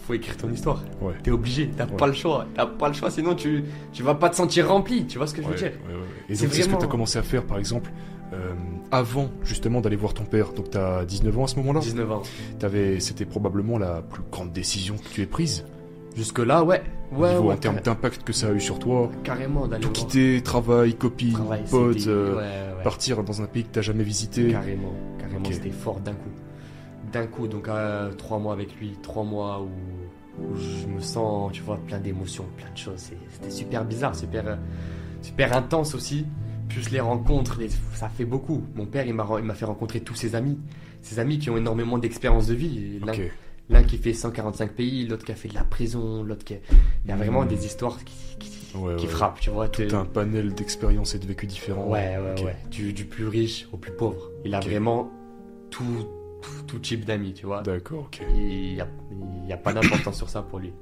[0.06, 0.82] faut écrire ton histoire.
[1.00, 1.14] Ouais.
[1.24, 1.96] T'es obligé, t'as Ouais.
[1.96, 2.46] pas le choix.
[2.54, 5.06] T'as pas le choix, sinon tu, tu vas pas te sentir rempli.
[5.06, 5.72] Tu vois ce que je veux dire.
[6.28, 7.90] Et C'est donc, c'est ce que tu as vraiment- commencé à faire, par exemple,
[8.32, 8.52] euh,
[8.92, 10.52] avant justement d'aller voir ton père?
[10.52, 11.80] Donc, tu as 19 ans à ce moment-là?
[11.80, 12.22] 19 ans.
[13.00, 15.64] C'était probablement la plus grande décision que tu aies prise?
[16.16, 16.82] Jusque-là, ouais.
[17.12, 19.10] Ouais, niveau ouais, en termes d'impact que ça a eu sur toi.
[19.22, 20.06] carrément d'aller Tout voir.
[20.06, 22.36] quitter, travail, copine, Travail, potes, euh,
[22.76, 24.50] ouais, partir dans un pays que t'as jamais visité.
[24.50, 26.30] Carrément, carrément, c'était fort d'un coup.
[27.12, 31.52] D'un coup, donc euh, trois mois avec lui, trois mois où, où je me sens,
[31.52, 33.10] tu vois, plein d'émotions, plein de choses.
[33.30, 34.56] C'était super bizarre, super, euh,
[35.20, 36.26] super intense aussi.
[36.70, 38.62] Plus les rencontres, les- ça fait beaucoup.
[38.74, 40.58] Mon père, il m'a fait rencontrer tous ses amis,
[41.02, 42.98] ses amis qui ont énormément d'expérience de vie.
[43.72, 46.54] L'un qui fait 145 pays, l'autre qui a fait de la prison, l'autre qui.
[47.04, 47.48] Il y a vraiment Hmm.
[47.48, 49.12] des histoires qui, qui, Ouais, qui ouais.
[49.12, 49.68] frappent, tu vois.
[49.68, 51.86] Tout un panel d'expériences et de vécus différents.
[51.88, 52.56] Ouais, ouais, ouais.
[52.70, 54.30] Du, du plus riche au plus pauvre.
[54.44, 55.10] Il a vraiment
[55.70, 55.84] tout,
[56.42, 57.62] tout, tout type d'amis, tu vois.
[57.62, 58.20] D'accord, ok.
[58.36, 58.86] Il n'y a,
[59.54, 60.72] a pas d'importance sur ça pour lui.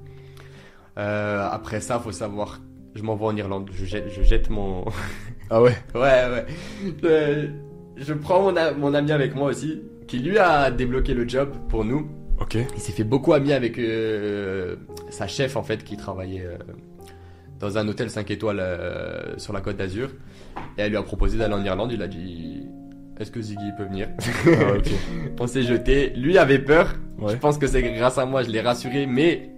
[0.98, 2.61] Euh, après ça, faut savoir.
[2.94, 3.70] Je m'envoie en Irlande.
[3.72, 4.85] Je jette, je jette mon.
[5.48, 5.76] Ah ouais?
[5.94, 6.46] Ouais, ouais.
[7.03, 7.48] Je,
[8.05, 11.50] je prends mon, a- mon ami avec moi aussi, qui lui a débloqué le job
[11.68, 12.09] pour nous.
[12.40, 12.57] Ok.
[12.74, 14.76] Il s'est fait beaucoup ami avec euh,
[15.11, 16.57] sa chef en fait qui travaillait euh,
[17.59, 20.11] dans un hôtel 5 étoiles euh, sur la côte d'Azur.
[20.76, 21.92] Et elle lui a proposé d'aller en Irlande.
[21.92, 22.66] Il a dit
[23.18, 24.09] Est-ce que Ziggy peut venir?
[24.46, 24.74] Ah.
[25.40, 26.11] On s'est jeté.
[26.16, 26.94] Lui avait peur.
[27.18, 27.33] Ouais.
[27.33, 29.07] Je pense que c'est grâce à moi, je l'ai rassuré.
[29.07, 29.50] Mais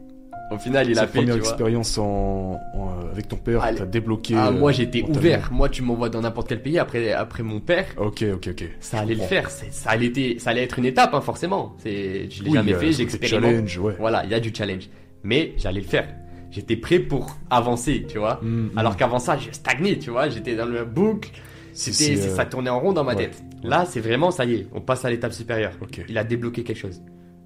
[0.55, 1.19] au final, il a fait.
[1.19, 3.79] première expérience en, en- avec ton père, Allez.
[3.79, 4.35] t'as débloqué.
[4.37, 5.19] Ah, euh, moi j'étais mentalement.
[5.21, 5.49] ouvert.
[5.53, 7.87] Moi, tu m'envoies dans n'importe quel pays après, après mon père.
[7.97, 8.65] Ok, ok, ok.
[8.81, 11.75] Ça allait le faire, ça allait, été- ça allait être une étape, hein, forcément.
[11.79, 13.51] C'est, je l'ai Oui, jamais euh, fait, j'expérimente.
[13.51, 13.95] challenge, ouais.
[13.99, 14.89] Voilà, il y a du challenge.
[15.25, 16.09] Mais j'allais le faire.
[16.51, 18.39] J'étais prêt pour avancer, tu vois.
[18.43, 18.71] Mm, mm.
[18.79, 20.29] Alors qu'avant ça, je stagnais, tu vois.
[20.29, 21.31] J'étais dans le boucle.
[21.73, 23.43] C'était, euh, ça tournait en rond dans ma ouais, tête.
[23.63, 25.73] Là, c'est vraiment, ça y est, on passe à l'étape supérieure.
[25.81, 27.01] Ok, Il a débloqué quelque chose.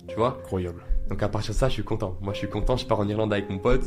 [0.09, 0.39] Tu vois?
[0.43, 0.83] Incroyable.
[1.09, 2.17] Donc à partir de ça, je suis content.
[2.21, 2.77] Moi, je suis content.
[2.77, 3.83] Je pars en Irlande avec mon pote.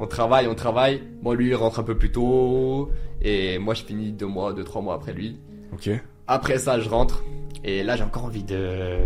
[0.00, 1.02] On travaille, on travaille.
[1.22, 2.90] Bon, lui, il rentre un peu plus tôt.
[3.22, 5.38] Et moi, je finis deux mois, deux, trois mois après lui.
[5.72, 5.90] Ok.
[6.26, 7.22] Après ça, je rentre.
[7.64, 8.98] Et là, j'ai encore envie de.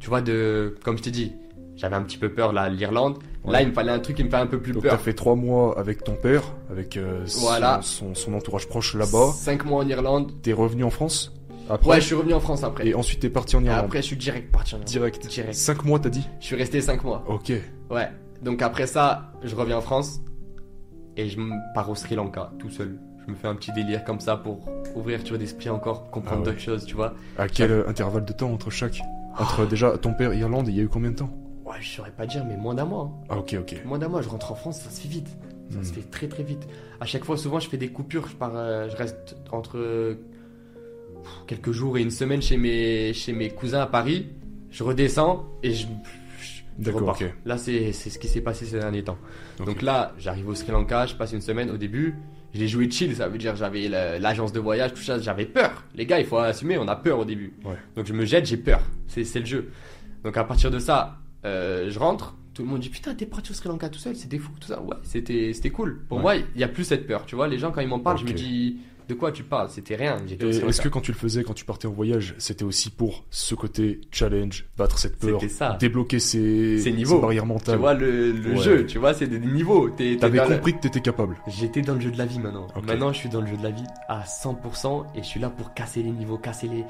[0.00, 0.76] Tu vois, de.
[0.84, 1.32] Comme je t'ai dit,
[1.76, 3.18] j'avais un petit peu peur, là, l'Irlande.
[3.46, 4.92] Là, il me fallait un truc qui me fait un peu plus Donc peur.
[4.92, 7.80] t'as fait trois mois avec ton père, avec euh, son- Voilà.
[7.82, 9.32] son, son entourage proche là-bas.
[9.34, 10.30] Cinq mois en Irlande.
[10.42, 11.32] T'es revenu en France?
[11.74, 12.86] Après Ouais, je suis revenu en France après.
[12.86, 13.84] Et ensuite t'es parti en Irlande.
[13.86, 14.88] après, je suis direct parti en Irlande.
[14.90, 15.26] Direct.
[15.26, 15.54] Direct.
[15.54, 17.24] Cinq mois t'as dit Je suis resté cinq mois.
[17.28, 17.52] Ok.
[17.90, 18.10] Ouais.
[18.42, 20.20] Donc après ça, je reviens en France.
[21.16, 21.38] Et je
[21.74, 22.98] pars au Sri Lanka, tout seul.
[23.26, 24.64] Je me fais un petit délire comme ça pour
[24.96, 26.44] ouverture d'esprit encore, comprendre Ah ouais.
[26.46, 27.14] d'autres choses, tu vois.
[27.38, 29.00] À quel euh, intervalle de temps entre chaque
[29.38, 31.30] Entre déjà ton père Irlande, il y a eu combien de temps
[31.64, 33.12] Ouais, je saurais pas dire, mais moins d'un mois.
[33.22, 33.24] hein.
[33.28, 33.82] Ah ok, ok.
[33.84, 35.28] Moins d'un mois, je rentre en France, ça se fait vite.
[35.70, 35.84] Ça Hmm.
[35.84, 36.66] se fait très très vite.
[37.00, 38.26] À chaque fois, souvent, je fais des coupures.
[38.28, 40.16] Je pars, euh, je reste entre
[41.46, 44.26] quelques jours et une semaine chez mes, chez mes cousins à Paris.
[44.70, 45.86] Je redescends et je,
[46.40, 47.18] je, je repars.
[47.44, 49.18] Là, c'est ce qui s'est passé ces derniers temps.
[49.64, 51.70] Donc là, j'arrive au Sri Lanka, je passe une semaine.
[51.70, 52.14] Au début,
[52.54, 55.84] j'ai joué chill, ça veut dire j'avais la- l'agence de voyage, tout ça, j'avais peur.
[55.94, 57.52] Les gars, il faut assumer, on a peur au début.
[57.64, 57.76] Ouais.
[57.96, 58.80] Donc je me jette, j'ai peur.
[59.06, 59.70] C'est le jeu.
[60.24, 62.36] Donc à partir de ça, euh, je rentre.
[62.54, 64.68] Tout le monde dit putain t'es parti au Sri Lanka tout seul, c'était fou tout
[64.68, 64.82] ça.
[64.82, 66.00] Ouais, c'était cool.
[66.08, 66.22] Pour Ouais.
[66.22, 67.24] moi, il y a plus cette peur.
[67.24, 68.76] Tu vois, les gens quand ils m'en parlent, je me dis
[69.08, 69.68] de quoi tu parles?
[69.70, 70.16] C'était rien.
[70.40, 73.54] Est-ce que quand tu le faisais, quand tu partais en voyage, c'était aussi pour ce
[73.54, 75.76] côté challenge, battre cette peur, ça.
[75.80, 77.20] débloquer ces, Ces niveaux.
[77.20, 78.56] barrières Tu mentales vois le, le Ouais.
[78.56, 79.90] jeu, tu vois, c'est des niveaux.
[80.20, 81.36] T'avais compris que t'étais capable.
[81.48, 82.66] J'étais dans le jeu de la vie maintenant.
[82.86, 85.50] Maintenant, je suis dans le jeu de la vie à 100% et je suis là
[85.50, 86.84] pour casser les niveaux, casser les.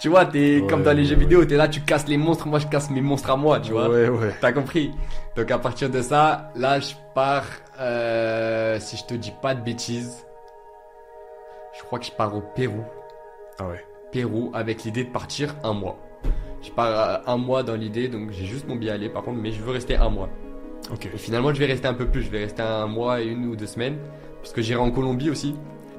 [0.00, 2.16] Tu vois, t'es Ouais, comme dans les ouais, jeux vidéo, t'es là, tu casses les
[2.18, 3.88] monstres, moi je casse mes monstres à moi, tu vois.
[3.90, 4.32] Ouais, ouais.
[4.40, 4.92] T'as compris?
[5.36, 7.44] Donc à partir de ça, là je pars,
[7.80, 10.24] euh, si je te dis pas de bêtises,
[11.78, 12.82] je crois que je pars au Pérou.
[13.58, 13.84] Ah ouais.
[14.12, 15.98] Pérou avec l'idée de partir un mois.
[16.62, 16.86] Je pars
[17.26, 19.62] euh, un mois dans l'idée, donc j'ai juste mon billet aller par contre, mais je
[19.62, 20.28] veux rester un mois.
[20.92, 21.06] Ok.
[21.12, 22.22] Et finalement, je vais rester un peu plus.
[22.22, 23.98] Je vais rester un mois et une ou deux semaines.
[24.42, 25.54] Parce que j'irai en Colombie aussi.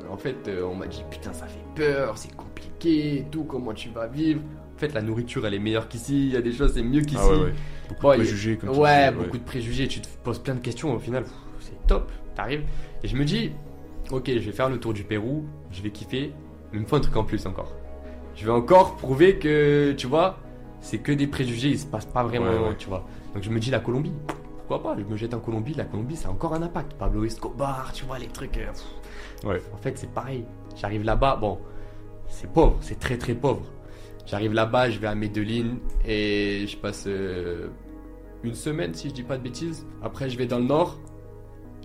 [0.09, 3.43] En fait, euh, on m'a dit Putain, ça fait peur, c'est compliqué et tout.
[3.43, 4.41] Comment tu vas vivre?
[4.75, 6.27] En fait, la nourriture, elle est meilleure qu'ici.
[6.27, 7.21] Il y a des choses, c'est mieux qu'ici.
[7.21, 7.53] Ah ouais, ouais.
[7.89, 9.87] Beaucoup Bon, de préjugés, comme tu Ouais, beaucoup de préjugés.
[9.87, 10.93] Tu te poses plein de questions.
[10.93, 11.25] Au final,
[11.59, 12.11] c'est top.
[12.35, 12.63] T'arrives.
[13.03, 13.51] Et je me dis
[14.11, 15.45] Ok, je vais faire le tour du Pérou.
[15.71, 16.33] Je vais kiffer.
[16.71, 17.71] Mais il me faut un truc en plus encore.
[18.35, 20.37] Je vais encore prouver que, tu vois,
[20.81, 21.69] c'est que des préjugés.
[21.69, 22.75] Il se passe pas vraiment, Ouais, ouais.
[22.77, 23.05] tu vois.
[23.33, 24.13] Donc je me dis la Colombie.
[24.67, 25.73] Pourquoi pas Je me jette en Colombie.
[25.73, 26.93] La Colombie, ça a encore un impact.
[26.93, 28.57] Pablo Escobar, tu vois, les trucs.
[28.57, 29.47] euh.
[29.47, 29.61] Ouais.
[29.73, 30.45] En fait, c'est pareil.
[30.75, 31.35] J'arrive là-bas.
[31.37, 31.59] Bon,
[32.27, 32.77] c'est pauvre.
[32.81, 33.61] C'est très très pauvre.
[34.25, 37.69] J'arrive là-bas, je vais à Medellin et je passe euh,
[38.43, 39.87] une semaine, si je dis pas de bêtises.
[40.03, 40.99] Après, je vais dans le nord.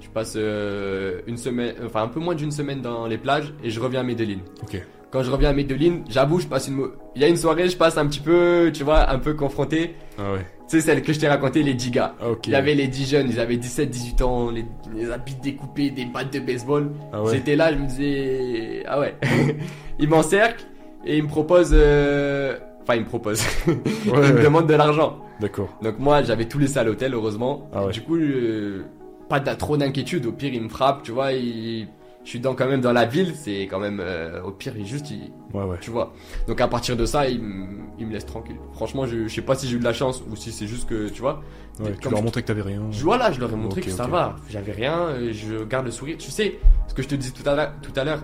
[0.05, 3.71] Je passe euh, une semaine, enfin un peu moins d'une semaine dans les plages et
[3.71, 4.38] je reviens à Medellin.
[4.62, 4.81] Ok.
[5.11, 6.88] Quand je reviens à Medellin, j'avoue, je passe une.
[7.17, 9.95] Il y a une soirée, je passe un petit peu, tu vois, un peu confronté.
[10.19, 10.40] Ah ouais.
[10.69, 12.14] Tu sais, celle que je t'ai raconté, les 10 gars.
[12.21, 12.27] Ah.
[12.45, 14.64] Il y avait les 10 jeunes, ils avaient 17, 18 ans, les,
[14.95, 16.90] les habits découpés, des battes de baseball.
[17.12, 17.33] Ah ouais.
[17.35, 19.14] J'étais là, je me disais, ah ouais.
[19.99, 20.64] ils m'encerclent
[21.07, 23.75] et ils me proposent, euh, enfin ils me proposent, Ouais,
[24.07, 24.43] ils me ouais.
[24.43, 25.19] demandent de l'argent.
[25.40, 25.69] D'accord.
[25.83, 27.69] Donc moi j'avais tout laissé à l'hôtel heureusement.
[27.73, 27.93] Ah ouais.
[27.93, 28.83] Du coup, euh,
[29.29, 30.27] pas trop d'inquiétude.
[30.27, 31.33] Au pire ils me frappent, tu vois.
[31.33, 31.89] ils-
[32.25, 34.87] Je suis dans quand même dans la ville, c'est quand même euh, au pire ils
[34.87, 35.77] juste ils- Ouais, ouais.
[35.83, 36.15] tu vois.
[36.49, 38.57] Donc à partir de ça ils, me- ils me laissent tranquille.
[38.73, 40.89] Franchement je, je sais pas si j'ai eu de la chance ou si c'est juste
[40.89, 41.43] que tu vois.
[41.81, 42.81] Ouais, tu leur je- montrais que t'avais rien.
[42.91, 44.37] Je, voilà, je leur ai montré que ça va.
[44.49, 46.17] J'avais rien, euh, je garde le sourire.
[46.19, 46.59] Tu sais,
[46.89, 48.23] ce que je te disais tout à l'heure,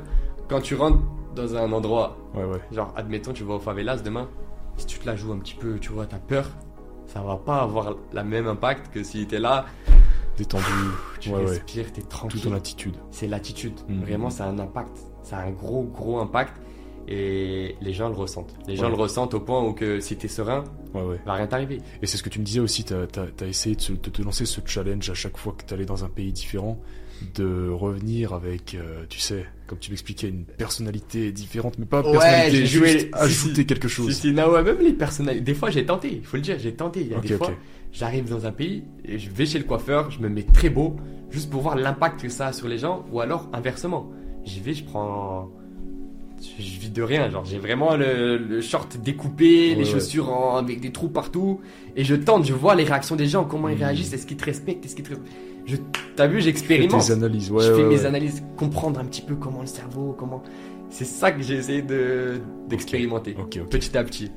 [0.49, 1.01] quand tu rentres
[1.37, 2.61] dans un endroit, Ouais, ouais.
[2.73, 4.29] genre, admettons, tu vas au favelas demain,
[4.79, 6.49] si tu te la joues un petit peu, tu vois, t'as peur,
[7.07, 9.67] ça va pas avoir la même impact que s'il était là,
[10.39, 10.65] Détendu,
[11.21, 11.45] tu Ouais, ouais.
[11.51, 12.49] respires, t'es tout tranquille.
[12.49, 12.95] en attitude.
[13.11, 13.75] C'est l'attitude.
[13.89, 14.01] Mhm.
[14.01, 14.97] Vraiment, ça a un impact.
[15.23, 16.55] Ça a un gros, gros impact.
[17.09, 18.55] Et les gens le ressentent.
[18.69, 18.91] Les gens Ouais.
[18.91, 20.63] le ressentent au point où que si t'es serein,
[20.95, 21.21] Ouais, ouais.
[21.27, 21.79] va rien t'arriver.
[22.03, 23.07] Et c'est ce que tu me disais aussi, t'as
[23.41, 26.33] as, essayé de, te lancer ce challenge à chaque fois que t'allais dans un pays
[26.33, 26.79] différent,
[27.35, 32.13] de revenir avec, euh, tu sais, comme tu l'expliquais, une personnalité différente, mais pas Ouais,
[32.13, 33.67] personnalité, juste si, ajouter si.
[33.67, 34.15] quelque chose.
[34.17, 35.45] si, non, ouais, même les personnalités.
[35.45, 37.01] Des fois, j'ai tenté, il faut le dire, j'ai tenté.
[37.01, 37.51] Il y a des fois.
[37.93, 40.97] J'arrive dans un pays et je vais chez le coiffeur, je me mets très beau,
[41.31, 44.11] juste pour voir l'impact que ça a sur les gens, ou alors inversement.
[44.45, 45.49] J'y vais, je prends.
[46.41, 49.85] Je je vis de rien, genre j'ai vraiment le, le short découpé, Ouais, les ouais.
[49.85, 51.61] chaussures en- avec des trous partout,
[51.97, 53.83] et je tente, je vois les réactions des gens, comment ils Mhm.
[53.83, 55.13] réagissent, est-ce qu'ils te respectent, est-ce qu'ils te.
[55.67, 55.77] Je,
[56.17, 57.05] t'as vu, j'expérimente.
[57.07, 60.43] tes analyses, ouais, je fais mes analyses, comprendre un petit peu comment le cerveau, comment.
[60.89, 63.35] C'est ça que j'ai essayé de d'expérimenter
[63.69, 64.31] petit à petit.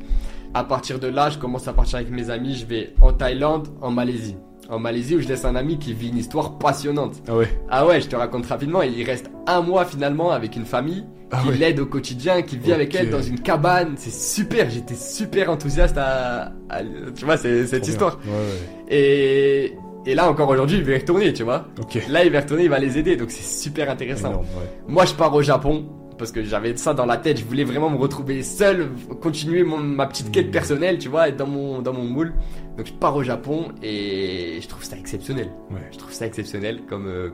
[0.54, 2.56] À partir de là, je commence à partir avec mes amis.
[2.56, 4.36] Je vais en Thaïlande, en Malaisie.
[4.70, 7.16] En Malaisie, où je laisse un ami qui vit une histoire passionnante.
[7.28, 8.82] Ah ouais, Ah ouais, je te raconte rapidement.
[8.82, 11.58] Il reste un mois finalement avec une famille ah qui ouais.
[11.58, 13.96] l'aide au quotidien, qui vit avec elle dans une cabane.
[13.98, 14.70] C'est super.
[14.70, 16.82] J'étais super enthousiaste à, à-
[17.16, 18.20] tu vois, cette Trop histoire.
[18.26, 18.96] Ouais, ouais.
[18.96, 19.74] Et,
[20.06, 21.68] et là encore aujourd'hui, il va y retourner, tu vois.
[21.82, 22.00] Ok.
[22.08, 23.16] Là, il va retourner, il va les aider.
[23.18, 24.30] Donc c'est super intéressant.
[24.30, 24.70] Énorme, ouais.
[24.88, 25.86] Moi, je pars au Japon
[26.18, 27.38] parce que j'avais ça dans la tête.
[27.40, 28.90] Je voulais vraiment me retrouver seul,
[29.22, 30.52] continuer mon, ma petite quête Mm.
[30.52, 32.34] personnelle, tu vois, être dans mon, dans mon moule.
[32.78, 35.50] Donc, je pars au Japon et je trouve ça exceptionnel.
[35.72, 35.82] Ouais.
[35.92, 37.30] Je trouve ça exceptionnel comme, euh,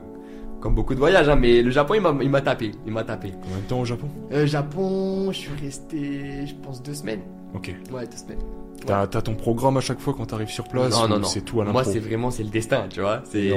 [0.60, 2.72] comme beaucoup de voyages, hein, mais le Japon, il m'a, tapé.
[2.86, 3.32] Il m'a tapé.
[3.42, 4.08] Combien de temps au Japon?
[4.32, 7.22] Euh, Japon, je suis resté, je pense, deux semaines.
[7.54, 7.74] Ok.
[7.92, 8.38] Ouais, deux semaines.
[8.86, 11.26] T'as t'as ton programme à chaque fois quand t'arrives sur place non, non, non.
[11.26, 13.20] C'est tout à Moi, l'impro c'est vraiment, c'est le destin, tu vois.
[13.24, 13.52] C'est,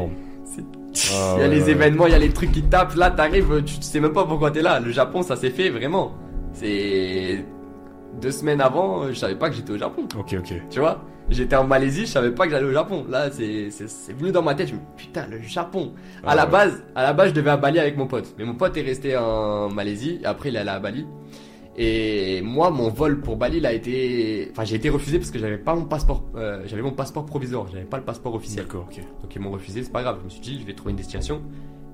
[0.96, 2.96] il y a les événements, il y a les trucs qui tapent.
[2.96, 4.80] Là, t'arrives, tu sais même pas pourquoi t'es là.
[4.80, 6.14] Le Japon, ça s'est fait vraiment.
[6.54, 7.44] C'est
[8.22, 10.08] deux semaines avant, je savais pas que j'étais au Japon.
[10.18, 10.54] Ok, ok.
[10.70, 13.06] Tu vois, j'étais en Malaisie, je savais pas que j'allais au Japon.
[13.10, 13.70] Là, c'est
[14.18, 14.68] venu dans ma tête.
[14.68, 15.94] Je me dis, putain, le Japon.
[16.24, 16.52] À Ah la ouais.
[16.52, 18.36] base, à la base, je devais à Bali avec mon pote.
[18.38, 20.20] Mais mon pote est resté en Malaisie.
[20.22, 21.08] Et après, il est allé à Bali.
[21.76, 25.40] Et moi, mon vol pour Bali, il a été, enfin, j'ai été refusé parce que
[25.40, 26.24] j'avais pas mon passeport.
[26.36, 27.68] euh, j'avais mon passeport provisoire.
[27.72, 28.66] J'avais pas le passeport officiel.
[28.66, 29.02] D'accord, ok.
[29.22, 30.18] Donc ils m'ont refusé, c'est pas grave.
[30.20, 31.42] Je me suis dit, je vais trouver une destination.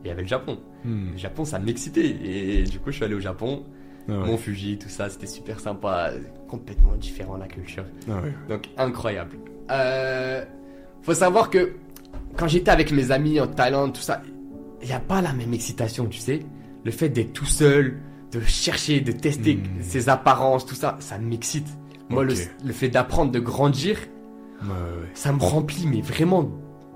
[0.04, 0.60] Et il y avait le Japon.
[0.84, 1.12] Hmm.
[1.14, 2.08] Le Japon, ça m'excitait.
[2.24, 3.64] Et du coup, je suis allé au Japon.
[4.08, 4.28] Ah ouais.
[4.28, 6.12] Mon Fuji, tout ça, c'était super sympa.
[6.48, 7.86] Complètement différent la culture.
[8.10, 8.34] Ah ouais.
[8.50, 9.38] Donc incroyable.
[9.72, 10.44] Euh,
[11.04, 11.74] faut savoir que
[12.36, 14.22] quand j'étais avec mes amis en Thaïlande, tout ça,
[14.82, 16.40] il n'y a pas la même excitation, tu sais.
[16.84, 17.98] Le fait d'être tout seul,
[18.32, 19.82] de chercher, de tester Hmm.
[19.82, 21.68] ses apparences, tout ça, ça m'excite.
[22.10, 22.34] Moi, le,
[22.74, 23.98] fait d'apprendre, de grandir,
[24.62, 25.08] Ouais, ouais, ouais.
[25.14, 26.50] ça me remplit, mais vraiment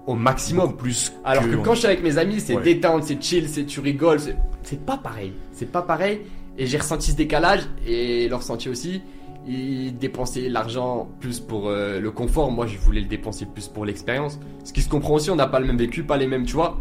[0.07, 0.75] au maximum.
[0.75, 2.63] Plus Alors que quand je suis avec mes amis, c'est Ouais.
[2.63, 5.33] détente, c'est chill, c'est tu rigoles, c'est- pas pareil.
[5.51, 6.21] C'est pas pareil.
[6.57, 9.01] Et j'ai ressenti ce décalage et le ressenti aussi.
[9.47, 12.51] Ils dépensaient l'argent plus pour euh, le confort.
[12.51, 14.39] Moi, je voulais le dépenser plus pour l'expérience.
[14.63, 16.53] Ce qui se comprend aussi, on n'a pas le même vécu, pas les mêmes, tu
[16.53, 16.79] vois.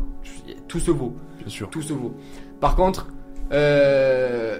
[0.69, 1.71] Tout se vaut, Bien sûr.
[1.71, 2.15] tout se vaut.
[2.61, 3.09] Par contre,
[3.50, 4.59] euh,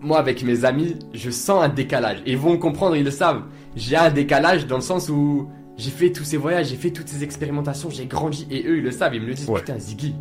[0.00, 2.18] moi, avec mes amis, je sens un décalage.
[2.26, 3.42] Et ils vont comprendre, ils le savent.
[3.76, 7.08] J'ai un décalage dans le sens où j'ai fait tous ces voyages, j'ai fait toutes
[7.08, 8.46] ces expérimentations, j'ai grandi.
[8.50, 9.14] Et eux, ils le savent.
[9.14, 9.60] Ils me le disent, Ouais.
[9.60, 10.14] putain, Ziggy.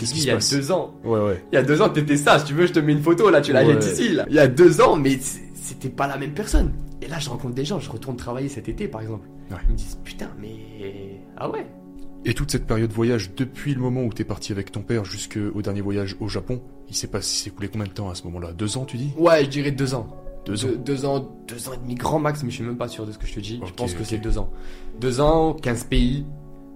[0.00, 0.94] Il y a deux ans.
[1.04, 1.44] Ouais, ouais.
[1.52, 2.40] Il y a deux ans, t'étais ça.
[2.40, 4.26] Si tu veux, je te mets une photo, là, tu la jettes ici, là.
[4.28, 5.18] Il y a deux ans, mais
[5.54, 6.72] c'était pas la même personne.
[7.00, 9.28] Et là, je rencontre des gens, je retourne travailler cet été, par exemple.
[9.68, 11.20] Ils me disent, putain, mais.
[11.36, 11.64] Ah ouais.
[12.26, 15.60] Et toute cette période voyage, depuis le moment où t'es parti avec ton père jusqu'au
[15.60, 18.24] dernier voyage au Japon, il s'est passé, il s'est coulé combien de temps à ce
[18.24, 18.52] moment-là?
[18.52, 19.12] Deux ans, tu dis?
[19.18, 20.08] Ouais, je dirais deux ans.
[20.46, 20.68] Deux ans.
[20.84, 23.12] Deux, ans, deux ans et demi grand max, mais je suis même pas sûr de
[23.12, 23.60] ce que je te dis.
[23.64, 24.50] je pense que c'est deux ans.
[25.00, 26.24] Deux ans, 15 pays.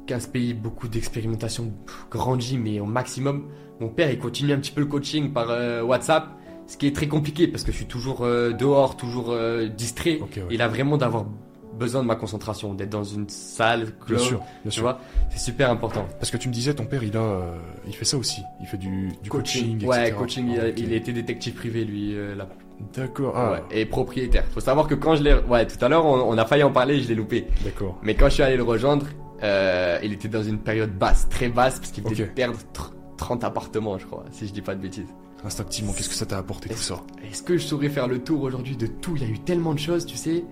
[0.07, 1.73] 15 pays, beaucoup d'expérimentation,
[2.11, 3.49] grandi, mais au maximum.
[3.81, 6.29] Mon père, il continue un petit peu le coaching par euh, WhatsApp,
[6.67, 10.19] ce qui est très compliqué parce que je suis toujours euh, dehors, toujours euh, distrait.
[10.21, 10.43] Ok, ouais.
[10.51, 11.27] Il a vraiment d'avoir
[11.75, 14.83] besoin de ma concentration, d'être dans une salle, Bien close, sûr, bien tu sûr.
[14.83, 15.01] vois.
[15.31, 16.07] C'est super important.
[16.19, 18.43] Parce que tu me disais, ton père, il a, euh, il fait ça aussi.
[18.61, 20.17] Il fait du, du coaching, Ouais, etc.
[20.19, 20.61] coaching, il,
[20.95, 22.49] a, détective privé, lui, euh, là.
[22.97, 23.33] D'accord.
[23.37, 24.45] Ah, Ouais, et propriétaire.
[24.53, 25.35] Faut savoir que quand je l'ai...
[25.35, 27.47] Ouais, tout à l'heure, on, on a failli en parler, je l'ai loupé.
[27.65, 27.99] d'accord.
[28.03, 29.07] Mais quand je suis allé le rejoindre,
[29.43, 32.93] euh, il était dans une période basse, très basse, parce qu'il venait de perdre tr-
[33.17, 35.09] 30 appartements, je crois, si je dis pas de bêtises.
[35.45, 37.01] Instinctivement, qu'est-ce que ça t'a apporté tout ça?
[37.31, 39.13] est-ce que je saurais faire le tour aujourd'hui de tout?
[39.17, 40.45] Il y a eu tellement de choses, tu sais.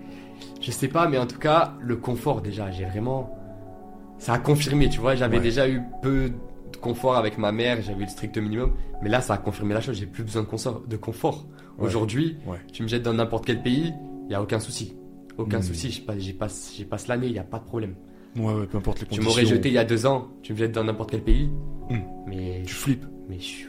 [0.61, 3.33] Je sais pas, mais en tout cas, le confort déjà, j'ai vraiment...
[4.19, 5.43] Ça a confirmé, tu vois, j'avais Ouais.
[5.43, 6.29] déjà eu peu
[6.71, 9.73] de confort avec ma mère, j'avais eu le strict minimum, mais là, ça a confirmé
[9.75, 11.45] la chose, j'ai plus besoin de, confort.
[11.77, 11.85] Ouais.
[11.85, 12.57] Aujourd'hui, Ouais.
[12.73, 13.93] tu me jettes dans n'importe quel pays,
[14.25, 14.95] il y a aucun souci.
[15.37, 15.63] Aucun Hmm.
[15.63, 16.01] souci, je
[16.33, 17.93] passe, passe, l'année, il y a pas de problème.
[18.35, 19.29] Ouais, ouais, peu importe les Tu conditions.
[19.29, 21.49] m'aurais jeté il y a deux ans, tu me jettes dans n'importe quel pays,
[21.89, 21.97] Hmm.
[22.25, 23.05] mais, Tu flippes.
[23.29, 23.65] mais je, suis-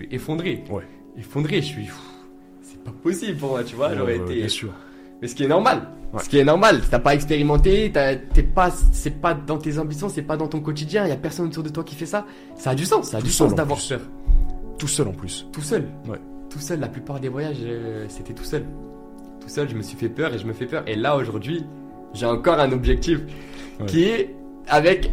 [0.00, 0.64] je effondré.
[0.70, 0.84] Ouais.
[1.18, 1.86] Effondré, je suis.
[2.62, 3.94] C'est pas possible pour moi, tu vois.
[3.94, 4.34] J'aurais été.
[4.36, 4.72] Bien sûr.
[5.24, 5.88] Mais ce qui est normal.
[6.12, 6.22] Ouais.
[6.22, 6.82] Ce qui est normal.
[6.90, 7.90] T'as pas expérimenté,
[8.34, 11.06] t'es pas, c'est pas dans tes ambitions, c'est pas dans ton quotidien.
[11.06, 12.26] Il y a personne autour de toi qui fait ça.
[12.56, 13.08] Ça a du sens.
[13.08, 13.78] Ça a Tout du sens en d'avoir.
[14.76, 15.46] Tout seul en plus.
[15.50, 15.88] Tout seul.
[16.06, 16.20] Ouais.
[16.50, 16.78] Tout seul.
[16.78, 18.66] La plupart des voyages, euh, c'était tout seul.
[19.40, 20.82] Tout seul, je me suis fait peur et je me fais peur.
[20.86, 21.64] Et là, aujourd'hui,
[22.12, 23.20] j'ai encore un objectif
[23.80, 23.86] Ouais.
[23.86, 24.34] qui est
[24.68, 25.10] avec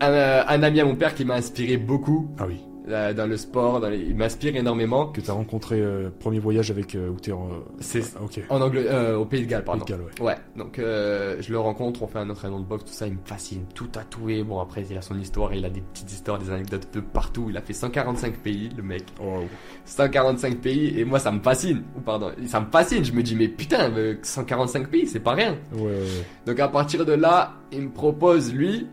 [0.00, 2.56] un, euh, un ami à mon père qui m'a inspiré beaucoup Ah oui.
[2.92, 3.80] Euh, dans le sport.
[3.80, 5.06] Dans les- Il m'inspire énormément.
[5.08, 7.48] Que t'as rencontré euh, premier voyage avec euh, où t'es en.
[7.80, 8.40] C'est Ah, ok.
[8.50, 9.84] en anglais, euh, au Pays de Galles, pardon.
[9.84, 10.26] Pays de Galles, ouais.
[10.26, 13.18] Ouais, donc je le rencontre, on fait un entraînement de boxe, tout ça, il me
[13.24, 14.42] fascine, tout tatoué.
[14.42, 17.46] Bon, après, il a son histoire, il a des petites histoires, des anecdotes de partout.
[17.50, 19.04] Il a fait 145 pays, le mec.
[19.22, 19.40] Oh,
[19.84, 21.82] 145 pays, et moi, ça me fascine.
[21.96, 23.04] Ou pardon, ça me fascine.
[23.04, 25.56] Je me dis, mais putain, euh, 145 pays, c'est pas rien.
[25.74, 26.04] ouais.
[26.46, 28.86] Donc à partir de là, il me propose, lui,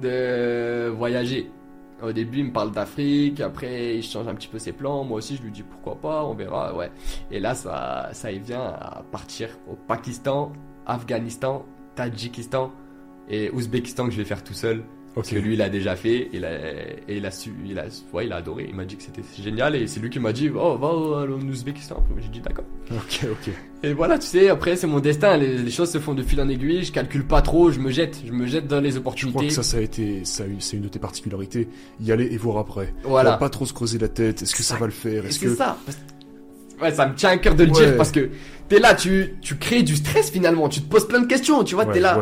[0.00, 1.50] de voyager.
[2.02, 5.04] Au début, il me parle d'Afrique, après, il change un petit peu ses plans.
[5.04, 6.90] Moi aussi, je lui dis pourquoi pas, on verra, ouais.
[7.30, 10.52] Et là, ça, ça y vient à partir au Pakistan,
[10.84, 12.72] Afghanistan, Tadjikistan
[13.28, 14.82] et Ouzbékistan que je vais faire tout seul.
[15.14, 16.50] Parce que lui, il a déjà fait, il a,
[17.06, 17.84] et il a su, il a,
[18.14, 18.66] ouais, il a adoré.
[18.68, 21.14] Il m'a dit que c'était génial et c'est lui qui m'a dit, oh, va au-
[21.22, 21.96] au Ouzbékistan.
[21.98, 22.64] Après, J'ai dit d'accord.
[22.90, 23.52] Ok, ok.
[23.84, 26.40] Et voilà, tu sais, après c'est mon destin, les, les choses se font de fil
[26.40, 28.98] en aiguille, je calcule pas trop, je me jette, je me jette dans les Je
[28.98, 29.34] opportunités.
[29.36, 31.68] crois que ça, ça a été, ça, c'est une de tes particularités.
[32.00, 32.94] Y aller et voir après.
[33.04, 33.34] voilà.
[33.34, 34.42] Faut Pas trop se creuser la tête.
[34.42, 35.26] Est-ce que ça Ça- va le faire?
[35.26, 35.76] Est-ce que ça.
[35.84, 35.98] parce-
[36.82, 37.86] Ouais, ça me tient à cœur de le Ouais.
[37.86, 38.30] dire parce que
[38.68, 41.74] t'es là, tu, tu crées du stress finalement, tu te poses plein de questions, tu
[41.74, 42.18] vois, Ouais, t'es là.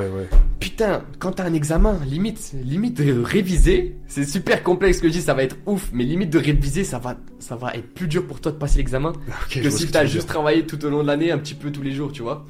[0.58, 5.14] Putain, quand t'as un examen, limite, limite de réviser, c'est super complexe ce que je
[5.14, 8.08] dis, ça va être ouf, mais limite de réviser, ça va, ça va être plus
[8.08, 9.12] dur pour toi de passer l'examen
[9.50, 10.34] que si t'as juste dire.
[10.34, 12.44] travaillé tout au long de l'année un petit peu tous les jours, tu vois.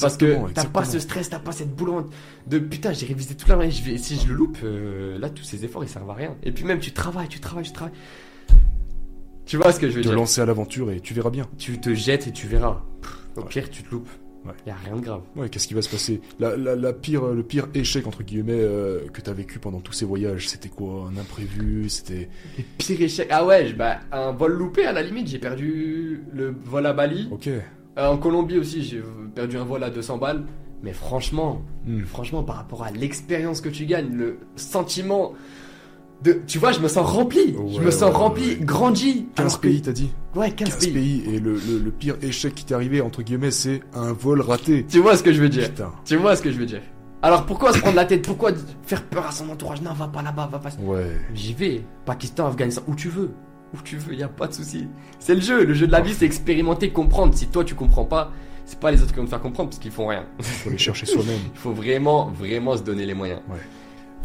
[0.00, 2.06] Parce que t'as pas ce stress, t'as pas cette boule en-
[2.48, 5.30] de putain, j'ai révisé toute la journée, je vais, si je le loupe, euh, là
[5.30, 6.34] tous ces efforts ils servent à rien.
[6.42, 7.94] Et puis même tu travailles, tu travailles, tu travailles.
[9.46, 11.46] Tu vois ce que je veux Te dire lancer à l'aventure et tu verras bien.
[11.56, 12.82] Tu te jettes et tu verras.
[13.00, 13.46] Pff, Au Ouais.
[13.48, 14.08] pire tu te loupes.
[14.44, 14.52] Ouais.
[14.66, 15.22] Y a rien de grave.
[15.34, 16.20] Ouais, qu'est-ce qui va se passer?
[16.38, 19.92] La, la, la pire, le pire échec entre guillemets euh, que t'as vécu pendant tous
[19.92, 21.08] ces voyages, c'était quoi?
[21.12, 21.88] Un imprévu?
[21.88, 23.28] C'était Les pires échecs.
[23.30, 27.28] Ah ouais, bah un vol loupé à la limite, j'ai perdu le vol à Bali.
[27.30, 27.48] ok.
[27.48, 27.60] Euh,
[28.08, 29.02] en Colombie aussi, j'ai
[29.34, 30.44] perdu un vol à 200 balles.
[30.82, 32.02] Mais franchement, Hmm.
[32.04, 35.32] franchement par rapport à l'expérience que tu gagnes, le sentiment
[36.22, 37.54] de tu vois, je me sens rempli.
[37.72, 38.56] je Ouais, me sens ouais, rempli, ouais.
[38.60, 39.26] grandi.
[39.34, 40.92] 15 Alors que- pays, t'as dit Ouais, 15, 15 pays.
[40.92, 41.24] pays.
[41.34, 44.84] Et le, le, le pire échec qui t'est arrivé, entre guillemets, c'est un vol raté.
[44.88, 45.92] Tu vois ce que je veux dire Putain.
[46.04, 46.82] Tu vois ce que je veux dire
[47.22, 48.24] Alors pourquoi se prendre la tête?
[48.26, 48.52] Pourquoi
[48.84, 49.82] faire peur à son entourage?
[49.82, 50.70] Non, va pas là-bas, va pas.
[50.82, 51.10] Ouais.
[51.34, 51.82] J'y vais.
[52.04, 53.30] Pakistan, Afghanistan, où tu veux.
[53.74, 54.86] Où tu veux, y a pas de souci.
[55.18, 55.64] C'est le jeu.
[55.64, 57.34] Le jeu de la vie, c'est expérimenter, comprendre.
[57.34, 58.30] Si toi tu comprends pas,
[58.64, 60.24] c'est pas les autres qui vont te faire comprendre parce qu'ils font rien.
[60.40, 61.40] Faut les chercher soi-même.
[61.54, 63.40] Il faut vraiment, vraiment se donner les moyens.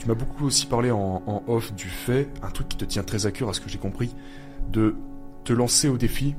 [0.01, 3.03] Tu m'as beaucoup aussi parlé en, en off du fait, un truc qui te tient
[3.03, 4.09] très à cœur à ce que j'ai compris,
[4.71, 4.95] de
[5.43, 6.33] te lancer au défi,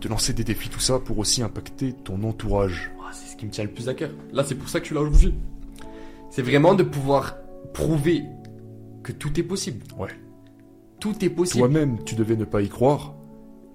[0.00, 2.92] te lancer des défis, tout ça, pour aussi impacter ton entourage.
[3.10, 4.10] C'est ce qui me tient le plus à cœur.
[4.32, 5.34] Là, c'est pour ça que je suis là aujourd'hui.
[6.30, 7.38] C'est vraiment de pouvoir
[7.74, 8.22] prouver
[9.02, 9.82] que tout est possible.
[9.98, 10.10] Ouais.
[11.00, 11.58] Tout est possible.
[11.58, 13.16] Toi-même, tu devais ne pas y croire,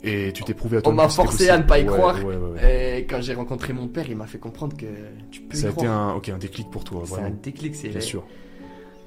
[0.03, 2.15] et tu t'es prouvé à On toi m'a forcé à ne pas y croire.
[2.23, 2.99] Ouais, ouais, ouais.
[2.99, 4.85] Et quand j'ai rencontré mon père, il m'a fait comprendre que
[5.31, 6.11] tu peux Ça y a été croire.
[6.11, 8.23] un, ok, un déclic pour toi, C'est un déclic, c'est Bien sûr.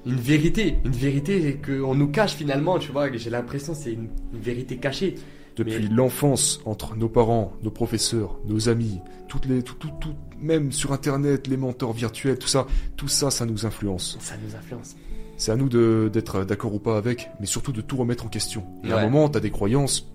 [0.06, 3.12] Une vérité, une vérité qu'on nous cache finalement, tu vois.
[3.12, 5.16] J'ai l'impression que c'est une, une vérité cachée.
[5.56, 10.14] Depuis Mais- l'enfance, entre nos parents, nos professeurs, nos amis, toutes les, tout, tout, tout,
[10.38, 14.16] même sur Internet, les mentors virtuels, tout ça, tout ça, ça nous influence.
[14.20, 14.96] Ça nous influence.
[15.38, 15.68] C'est à nous
[16.08, 18.64] d'être d'accord ou pas avec, mais surtout de tout remettre en question.
[18.84, 20.08] Et à un moment, t'as des croyances,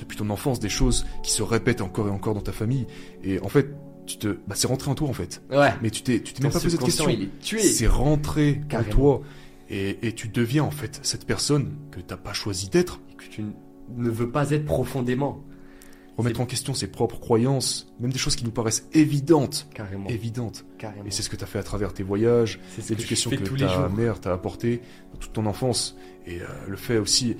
[0.00, 2.86] depuis ton enfance, des choses qui se répètent encore et encore dans ta famille,
[3.22, 3.68] et en fait,
[4.06, 5.42] tu te, bah, c'est rentré en toi en fait.
[5.50, 5.72] Ouais.
[5.82, 7.60] Mais tu t'es, tu t'es même pas posé de tué.
[7.60, 8.90] C'est rentré en Carrément.
[8.92, 9.22] toi,
[9.68, 13.00] et, et tu deviens en fait cette personne que t'as pas choisi d'être.
[13.18, 13.44] Que tu
[13.96, 15.42] ne veux pas être profondément.
[16.16, 20.08] Remettre en question ses propres croyances, même des choses qui nous paraissent évidentes, Carrément.
[20.08, 20.64] évidentes.
[20.78, 21.04] Carrément.
[21.04, 24.18] Et c'est ce que t'as fait à travers tes voyages, que l'éducation que, ta mère
[24.18, 24.80] t'a apporté
[25.12, 25.94] dans toute ton enfance
[26.26, 27.36] et euh, le fait aussi.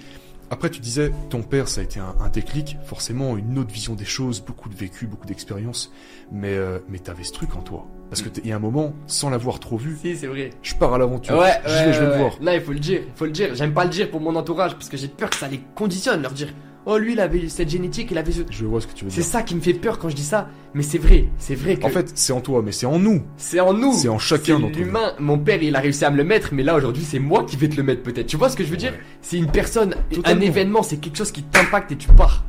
[0.51, 3.95] Après, tu disais, ton père, ça a été un, un déclic, forcément une autre vision
[3.95, 5.93] des choses, beaucoup de vécu, beaucoup d'expérience,
[6.31, 7.87] mais euh, mais t'avais ce truc en toi.
[8.11, 10.51] Parce que t'es- il y a un moment, sans l'avoir trop vu, Si, c'est vrai.
[10.63, 12.19] je pars à l'aventure, Ouais, ouais, vais, je vais ouais.
[12.19, 12.37] voir.
[12.41, 13.55] Là, il faut le dire, il faut le dire.
[13.57, 16.23] J'aime pas le dire pour mon entourage parce que j'ai peur que ça les conditionne,
[16.23, 16.55] leur dire
[16.89, 18.43] Oh, lui, il avait cette génétique, il avait ce.
[18.49, 19.29] Je vois ce que tu veux C'est dire.
[19.31, 21.85] ça qui me fait peur quand je dis ça, mais c'est vrai, c'est vrai que
[21.85, 23.23] En fait, c'est en toi, mais c'est en nous.
[23.37, 23.93] c'est en nous.
[23.93, 24.85] c'est en chacun C'est d'entre nous.
[24.85, 25.13] l'humain.
[25.19, 27.57] Mon père, il a réussi à me le mettre, mais là aujourd'hui, c'est moi qui
[27.57, 28.29] vais te le mettre peut-être.
[28.29, 29.01] Tu vois ce que je veux dire Ouais.
[29.21, 30.41] C'est une personne, Totalement.
[30.41, 32.45] un événement, c'est quelque chose qui t'impacte et tu pars.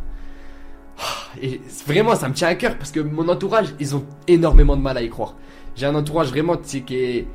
[0.99, 1.03] Ah,
[1.41, 4.75] Et c'est- vraiment, ça me tient à cœur parce que mon entourage, ils ont énormément
[4.77, 5.35] de mal à y croire.
[5.75, 7.27] J'ai un entourage vraiment, tu sais, qui est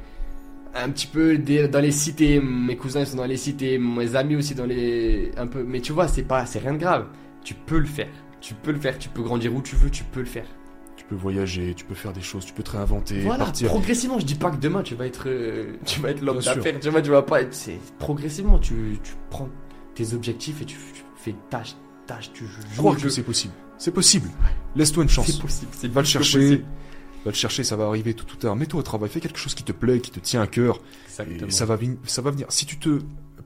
[0.75, 2.41] un petit peu des- dans les cités.
[2.41, 5.63] Mes cousins ils sont dans les cités, mes amis aussi dans les un peu.
[5.65, 7.07] Mais tu vois, c'est pas, c'est rien de grave.
[7.45, 8.09] Tu peux le faire.
[8.41, 8.99] Tu peux le faire.
[8.99, 9.91] Tu peux grandir où tu veux.
[9.91, 10.47] Tu peux le faire.
[10.97, 13.67] Tu peux voyager, tu peux faire des choses, tu peux te réinventer, Voilà, partir.
[13.69, 16.79] progressivement, je dis pas que demain tu vas être, euh, tu vas être l'homme d'affaires,
[16.79, 17.53] tu vois, tu vas pas être.
[17.55, 19.49] C'est progressivement, tu, tu prends
[19.95, 21.75] tes objectifs et tu, tu fais tâche,
[22.07, 22.53] tâche, tu joues.
[22.77, 23.53] Crois au que c'est possible.
[23.79, 24.29] C'est possible.
[24.77, 25.27] Laisse-toi une chance.
[25.27, 26.39] C'est possible, Va le chercher.
[26.39, 26.65] possible.
[27.25, 28.57] Va le chercher, ça va arriver tout ou tard.
[28.57, 30.81] Mets-toi au travail, fais quelque chose qui te plaît, qui te tient à cœur.
[31.07, 31.47] Exactement.
[31.47, 32.47] Et ça va, ça va venir.
[32.51, 32.99] Si tu te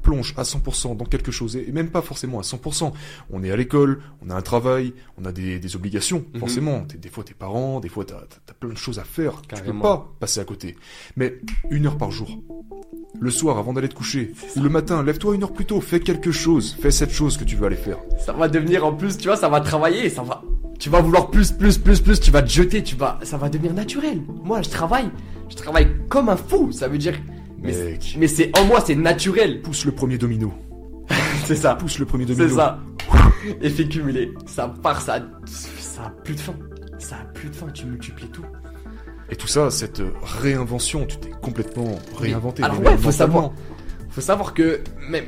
[0.07, 2.93] plonges à 100% dans quelque chose, et même pas forcément à 100%,
[3.33, 6.39] on est à l'école, on a un travail, on a des, des obligations, Mhm.
[6.41, 6.81] forcément.
[6.85, 9.43] T'es- des fois t'es parent, des fois t'as as, plein de choses à faire.
[9.43, 9.81] Tu peux Carrément.
[9.83, 10.77] pas passer à côté.
[11.17, 11.39] Mais
[11.71, 12.29] une heure par jour.
[13.19, 16.01] Le soir, avant d'aller te coucher, ou le matin, lève-toi une heure plus tôt, fais
[16.01, 17.99] quelque chose, fais cette chose que tu veux aller faire.
[18.25, 20.43] Ça va devenir en plus, tu vois, ça va travailler, ça va.
[20.79, 23.19] Tu vas vouloir plus, plus, plus, plus, tu vas te jeter, tu vas.
[23.23, 24.21] Ça va devenir naturel.
[24.45, 25.09] Moi, je travaille.
[25.49, 27.15] Je travaille comme un fou, ça veut dire.
[27.63, 28.17] Mais, Mec.
[28.19, 29.63] mais c'est en moi, c'est naturel.
[29.63, 30.53] Pousse le premier domino.
[31.45, 31.77] C'est ça.
[31.77, 32.49] Pousse le premier domino.
[32.49, 32.81] C'est ça.
[33.63, 34.33] Effet cumulé.
[34.47, 35.25] Ça part, ça.
[35.47, 36.55] Ça a plus de fin.
[36.99, 38.45] Ça a plus de fin, tu multiplies tout.
[39.31, 42.63] Et tout ça, cette réinvention, tu t'es complètement réinventé.
[42.63, 43.53] alors mais ouais, même faut savoir.
[44.11, 45.25] Faut savoir que même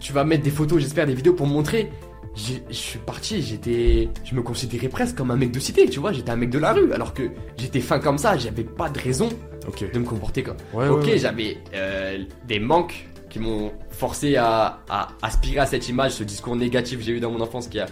[0.00, 1.90] tu vas mettre des photos, j'espère des vidéos pour me montrer.
[2.34, 6.12] Je suis parti, j'étais, je me considérais presque comme un mec de cité, tu vois,
[6.12, 7.24] j'étais un mec de la rue, alors que
[7.58, 9.28] j'étais fin comme ça, j'avais pas de raison
[9.68, 9.90] Ok.
[9.92, 10.56] de me comporter comme.
[10.74, 11.18] Ouais, ok, ouais, ouais.
[11.18, 16.54] j'avais euh, des manques qui m'ont forcé à, à aspirer à cette image, ce discours
[16.56, 17.86] négatif que j'ai eu dans mon enfance qui a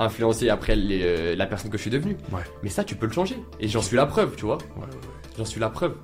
[0.00, 2.16] influencé après les, euh, la personne que je suis devenu.
[2.32, 2.40] Ouais.
[2.62, 3.36] Mais ça, tu peux le changer.
[3.60, 4.58] Et j'en suis la preuve, tu vois.
[5.38, 5.94] J'en suis la preuve.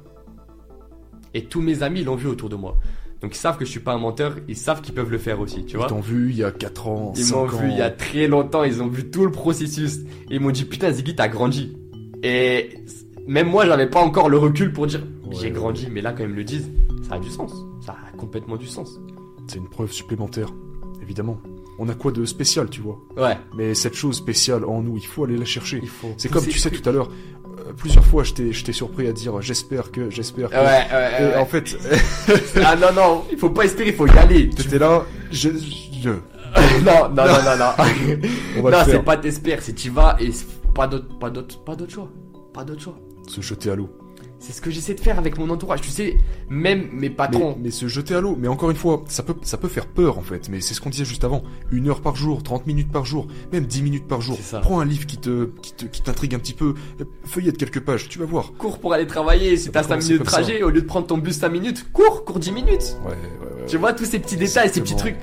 [1.35, 2.77] Et tous mes amis l'ont vu autour de moi.
[3.23, 5.41] Donc ils savent que je suis pas un menteur, ils savent qu'ils peuvent le faire
[5.41, 5.87] aussi, tu Ils vois.
[5.89, 8.27] t'ont vu il y a 4 ans, Ils 5 m'ont vu il y a très
[8.29, 10.01] longtemps, ils ont vu tout le processus.
[10.31, 11.77] Et ils m'ont dit putain Ziggy t'as grandi.
[12.23, 12.79] Et
[13.27, 15.51] même moi j'avais pas encore le recul pour dire Ouais, j'ai ouais.
[15.51, 16.71] grandi, mais là quand ils me le disent,
[17.09, 17.53] ça a du sens.
[17.85, 19.01] Ça a complètement du sens.
[19.49, 20.49] C'est une preuve supplémentaire,
[21.03, 21.39] évidemment.
[21.79, 22.99] On a quoi de spécial, tu vois?
[23.17, 25.79] Ouais, Mais cette chose spéciale en nous, il faut aller la chercher.
[25.83, 26.15] il faut.
[26.17, 27.11] C'est comme tu sais tout à l'heure,
[27.59, 30.55] euh, plusieurs fois je t'ai surpris à dire j'espère que, j'espère que.
[30.55, 31.37] Ouais, ouais, ouais, Et ouais.
[31.37, 31.77] en fait,
[32.65, 34.49] ah non, non, il faut pas espérer, il faut y aller.
[34.51, 35.51] Tu- t'étais là, je,
[36.03, 36.09] je-
[36.85, 38.63] non, non, non, non, non.
[38.71, 40.31] non, c'est pas t'espères, c'est tu vas et
[40.75, 42.09] pas d'autre, pas d'autre, pas d'autre choix.
[42.55, 42.99] Pas d'autre choix.
[43.27, 43.91] Se jeter à l'eau.
[44.39, 45.81] C'est ce que j'essaie de faire avec mon entourage.
[45.81, 46.19] Tu sais,
[46.51, 47.57] même mes patrons.
[47.61, 50.19] mais se jeter à l'eau, mais encore une fois, ça peut, ça peut faire peur
[50.19, 51.43] en fait, mais c'est ce qu'on disait juste avant.
[51.73, 54.39] Une heure par jour, 30 minutes par jour, même 10 minutes par jour.
[54.41, 54.61] Ça.
[54.61, 56.75] Prends un livre qui te, qui te, qui t'intrigue un petit peu,
[57.25, 58.53] feuillette quelques pages, tu vas voir.
[58.59, 59.57] Cours pour aller travailler.
[59.57, 60.37] Si t'as peut 5 commencer minutes de ça.
[60.37, 62.97] trajet, au lieu de prendre ton bus 5 minutes, cours, cours 10 minutes.
[63.05, 63.67] Ouais, ouais, ouais.
[63.67, 65.17] Tu vois, tous ces petits détails, ces petits trucs.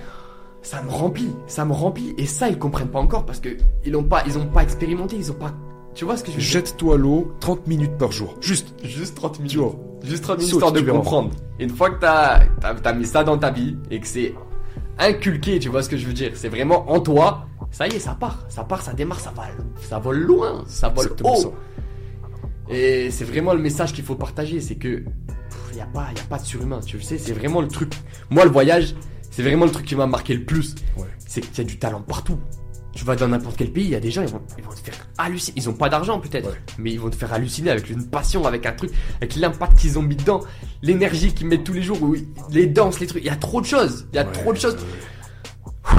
[0.63, 2.15] Ça me remplit, ça me remplit.
[2.17, 3.49] Et ça, ils comprennent pas encore parce que
[3.85, 5.53] ils ont pas, ils ont pas expérimenté, ils ont pas.
[5.95, 8.35] Tu vois ce que je veux Jette-toi à l'eau 30 minutes par jour.
[8.41, 8.73] Juste.
[8.83, 9.51] Juste 30 minutes.
[9.51, 9.75] Tu vois.
[10.03, 11.31] Juste 30 minutes Saute, histoire de comprendre.
[11.59, 14.33] Une fois que t'as as, as mis ça dans ta vie et que c'est
[14.99, 17.45] inculqué, tu vois ce que je veux dire C'est vraiment en toi.
[17.71, 19.43] Ça y est, ça part, ça part, ça démarre, ça va,
[19.81, 21.35] ça vole loin, ça vole haut.
[21.35, 21.49] ça.
[22.69, 25.03] Et c'est vraiment le message qu'il faut partager, c'est que
[25.71, 26.79] il y a pas, y a pas de surhumain.
[26.85, 27.93] Tu sais, c'est vraiment le truc.
[28.29, 28.95] Moi, le voyage,
[29.31, 30.75] c'est vraiment le truc qui m'a marqué le plus.
[30.97, 31.07] Ouais.
[31.17, 32.37] C'est qu'il y a du talent partout.
[32.95, 34.69] Tu vas dans n'importe quel pays, il y a des gens, ils vont, ils vont
[34.71, 35.53] te faire halluciner.
[35.57, 36.55] Ils ont pas d'argent peut-être, Ouais.
[36.77, 39.97] mais ils vont te faire halluciner avec une passion, avec un truc, avec l'impact qu'ils
[39.97, 40.41] ont mis dedans,
[40.83, 41.97] l'énergie qu'ils mettent tous les jours,
[42.51, 43.23] les danses, les trucs.
[43.23, 44.05] Il y a trop de choses.
[44.13, 44.75] Il y a Ouais, trop de choses.
[44.75, 45.91] ouais,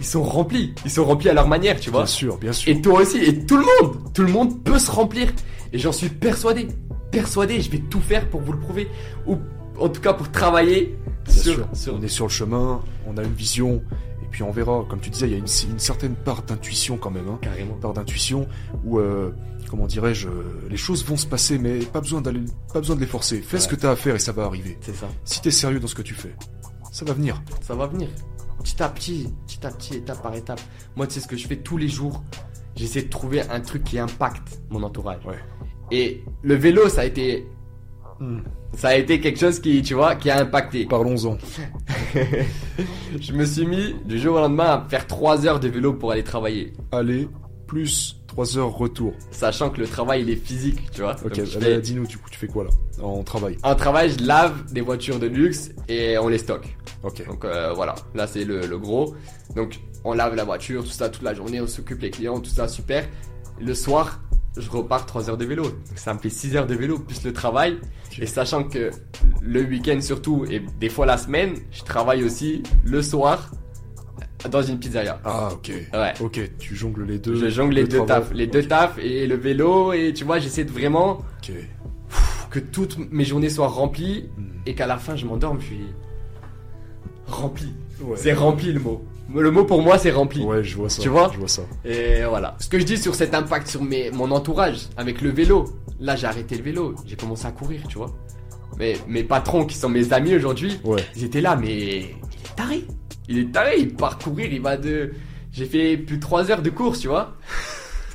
[0.00, 0.74] Ils sont remplis.
[0.84, 2.00] Ils sont remplis à leur manière, tu vois.
[2.00, 2.72] Bien sûr, bien sûr.
[2.72, 5.32] Et toi aussi, et tout le monde, tout le monde peut se remplir.
[5.72, 6.66] Et j'en suis persuadé,
[7.12, 8.88] persuadé, je vais tout faire pour vous le prouver.
[9.26, 9.36] Ou
[9.78, 10.96] en tout cas pour travailler
[11.28, 11.68] sur, sûr.
[11.74, 13.82] sur- On est sur le chemin, on a une vision,
[14.30, 14.84] puis on verra.
[14.88, 17.28] Comme tu disais, il y a une, une certaine part d'intuition quand même.
[17.28, 17.38] Hein.
[17.42, 17.74] Carrément.
[17.74, 18.48] Part d'intuition
[18.84, 19.32] où, euh,
[19.68, 20.28] comment dirais-je,
[20.68, 23.40] les choses vont se passer, mais pas besoin d'aller, pas besoin de les forcer.
[23.40, 24.78] Fais ce que t'as à faire et ça va arriver.
[24.80, 25.08] C'est ça.
[25.24, 26.34] Si t'es sérieux dans ce que tu fais,
[26.92, 27.42] ça va venir.
[27.60, 28.08] Ça va venir.
[28.62, 30.60] Petit à petit, petit à petit, étape par étape.
[30.94, 32.22] Moi, tu sais ce que je fais tous les jours?
[32.76, 35.24] J'essaie de trouver un truc qui impacte mon entourage.
[35.24, 35.38] Ouais.
[35.90, 37.46] Et le vélo, ça a été,
[38.20, 38.40] Hmm.
[38.76, 40.84] ça a été quelque chose qui, tu vois, qui a impacté.
[40.84, 41.38] Parlons-en.
[43.20, 46.12] je me suis mis du jour au lendemain à faire 3 heures de vélo pour
[46.12, 46.72] aller travailler.
[46.92, 47.28] Aller
[47.66, 49.14] plus 3 heures retour.
[49.30, 51.16] Sachant que le travail, il est physique, tu vois.
[51.24, 52.70] Ok, je allez, fais- dis-nous du coup, tu fais quoi là
[53.02, 53.56] En travail?
[53.62, 56.76] En travail, je lave des voitures de luxe et on les stocke.
[57.02, 57.24] Ok.
[57.26, 59.14] Donc euh, voilà, là c'est le, le gros.
[59.56, 62.50] Donc on lave la voiture, tout ça toute la journée, on s'occupe les clients, tout
[62.50, 63.06] ça super.
[63.60, 64.20] Le soir,
[64.56, 65.64] je repars 3 heures de vélo.
[65.64, 67.78] Donc ça me fait 6 heures de vélo plus le travail.
[68.18, 68.90] Et sachant que
[69.40, 73.50] le week-end surtout et des fois la semaine, je travaille aussi le soir
[74.50, 75.20] dans une pizzeria.
[75.24, 75.70] Ah, ok.
[75.92, 76.12] Ouais.
[76.20, 77.34] Ok, tu jongles les deux.
[77.36, 80.38] Je jongle les le deux tafs, les deux tafs et le vélo et tu vois,
[80.38, 81.52] j'essaie de vraiment Ok.
[82.50, 84.46] que toutes mes journées soient remplies Hmm.
[84.66, 85.84] et qu'à la fin je m'endorme, je suis
[87.26, 87.72] rempli.
[88.02, 88.16] Ouais.
[88.16, 89.04] C'est rempli le mot.
[89.34, 90.42] Le mot pour moi, c'est rempli.
[90.42, 91.02] Ouais, je vois ça.
[91.02, 91.62] Tu vois Je vois ça.
[91.84, 92.56] Et voilà.
[92.58, 95.66] Ce que je dis sur cet impact sur mes, mon entourage, avec le vélo.
[96.00, 96.94] Là, j'ai arrêté le vélo.
[97.06, 98.10] J'ai commencé à courir, tu vois.
[98.78, 101.04] Mais mes patrons qui sont mes amis aujourd'hui, Ouais.
[101.14, 102.84] ils étaient là, mais il est taré.
[103.28, 105.12] Il est taré, il part courir, il va de.
[105.52, 107.36] J'ai fait plus de 3 heures de course, tu vois.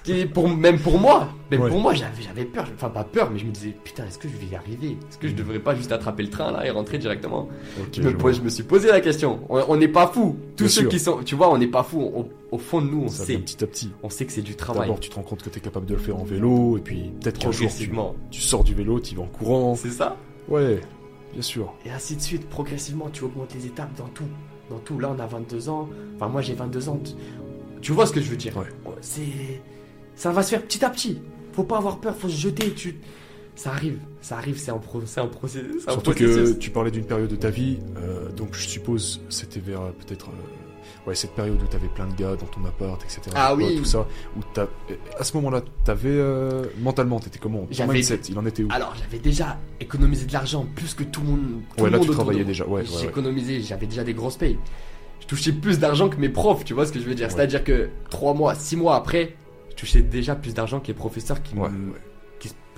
[0.06, 1.70] Qui pour, même pour moi, même Ouais.
[1.70, 2.66] pour moi, j'avais, j'avais peur.
[2.76, 4.98] Enfin, pas peur, mais je me disais, putain, est-ce que je vais y arriver?
[5.10, 7.50] Est-ce que je devrais pas juste attraper le train là et rentrer directement?
[7.92, 9.40] Je, me, je me suis posé la question.
[9.50, 10.36] On n'est pas fous.
[10.56, 10.90] Tous Bien ceux sûr.
[10.90, 12.12] qui sont, tu vois, on n'est pas fous.
[12.16, 13.38] On- au fond de nous, on Ça sait.
[13.40, 13.92] petit à petit.
[14.04, 14.84] On sait que c'est du travail.
[14.84, 16.82] D'abord, tu te rends compte que tu es capable de le faire en vélo, et
[16.82, 17.70] puis peut-être qu'un jour,
[18.32, 19.76] tu, sors du vélo, tu vas en courant.
[19.76, 20.16] C'est ça?
[20.48, 20.80] Ouais,
[21.34, 21.74] bien sûr.
[21.86, 24.24] Et ainsi de suite, progressivement, tu augmentes les étapes dans tout.
[24.70, 25.00] Dans tout.
[25.00, 25.90] Là, on a 22 ans.
[26.16, 27.00] Enfin, moi, j'ai 22 ans.
[27.04, 27.12] Tu-
[27.82, 28.56] Tu vois ce que je veux dire?
[28.58, 28.66] Ouais.
[29.02, 29.22] C'est.
[30.16, 31.22] Ça va se faire petit à petit.
[31.54, 32.72] Faut pas avoir peur, faut se jeter.
[32.72, 32.98] Tu...
[33.56, 34.00] Ça arrive.
[34.22, 35.00] Ça arrive, c'est un, pro...
[35.00, 36.60] un, un Surtout que processus.
[36.60, 40.30] tu parlais d'une période de ta vie, euh, donc je suppose c'était vers euh, peut-être
[40.30, 43.22] euh, ouais cette période où t'avais plein de gars dans ton appart, etc.
[43.36, 43.78] Ah Quoi, oui.
[43.78, 44.08] tout ça.
[44.36, 44.66] Où t'as,
[45.20, 47.60] à ce moment-là, t'avais euh, mentalement, t'étais comment?
[47.60, 48.68] Ton J'avais- mindset, il en était où?
[48.72, 51.40] Alors, j'avais déjà économisé de l'argent plus que tout le monde.
[51.78, 53.06] Tout Ouais, là, monde tu de travaillais déjà, ouais, ouais, J'ai ouais.
[53.06, 54.58] économisé, j'avais déjà des grosses payes.
[55.22, 57.28] Je touchais plus d'argent que mes profs, tu vois ce que je veux dire?
[57.28, 57.34] Ouais.
[57.34, 59.36] C'est-à-dire que 3 mois, 6 mois après,
[59.86, 62.00] touchais déjà plus d'argent que les professeurs qui, Ouais, me, ouais.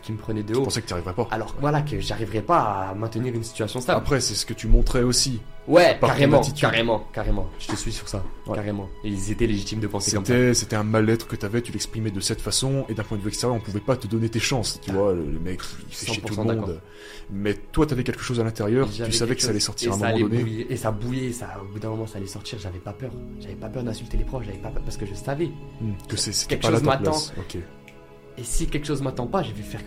[0.08, 0.64] Qui, me prenaient de Je haut.
[0.64, 1.28] pensais que t'y arriverais pas.
[1.32, 4.00] Alors voilà que j'arriverais pas à maintenir une situation stable.
[4.00, 5.40] Après, c'est ce que tu montrais aussi.
[5.68, 7.48] ouais, carrément, carrément, carrément.
[7.60, 8.56] Je te suis sur ça, Ouais.
[8.56, 8.88] carrément.
[9.04, 10.54] Et ils étaient légitimes de penser comme ça.
[10.54, 13.30] C'était, un mal-être que t'avais, tu l'exprimais de cette façon, et d'un point de vue
[13.30, 14.80] extérieur, on pouvait pas te donner tes chances.
[14.82, 14.94] Tu Ah.
[14.94, 16.82] vois, le, mec, il fait chier tout 100% le monde.
[17.30, 19.96] Mais toi, t'avais quelque chose à l'intérieur, tu savais que ça allait sortir et à
[19.96, 20.42] un moment donné.
[20.42, 23.12] bouillir, et ça bouillait, ça, au bout d'un moment ça allait sortir, j'avais pas peur.
[23.42, 25.48] J'avais pas peur d'insulter les profs, j'avais pas peur parce que je savais.
[25.82, 27.04] Hmm, que c'était Quelque pas là chose ta m'attend.
[27.12, 27.34] place.
[27.38, 27.58] Ok.
[28.40, 29.82] Et si quelque chose m'attend pas, je vais faire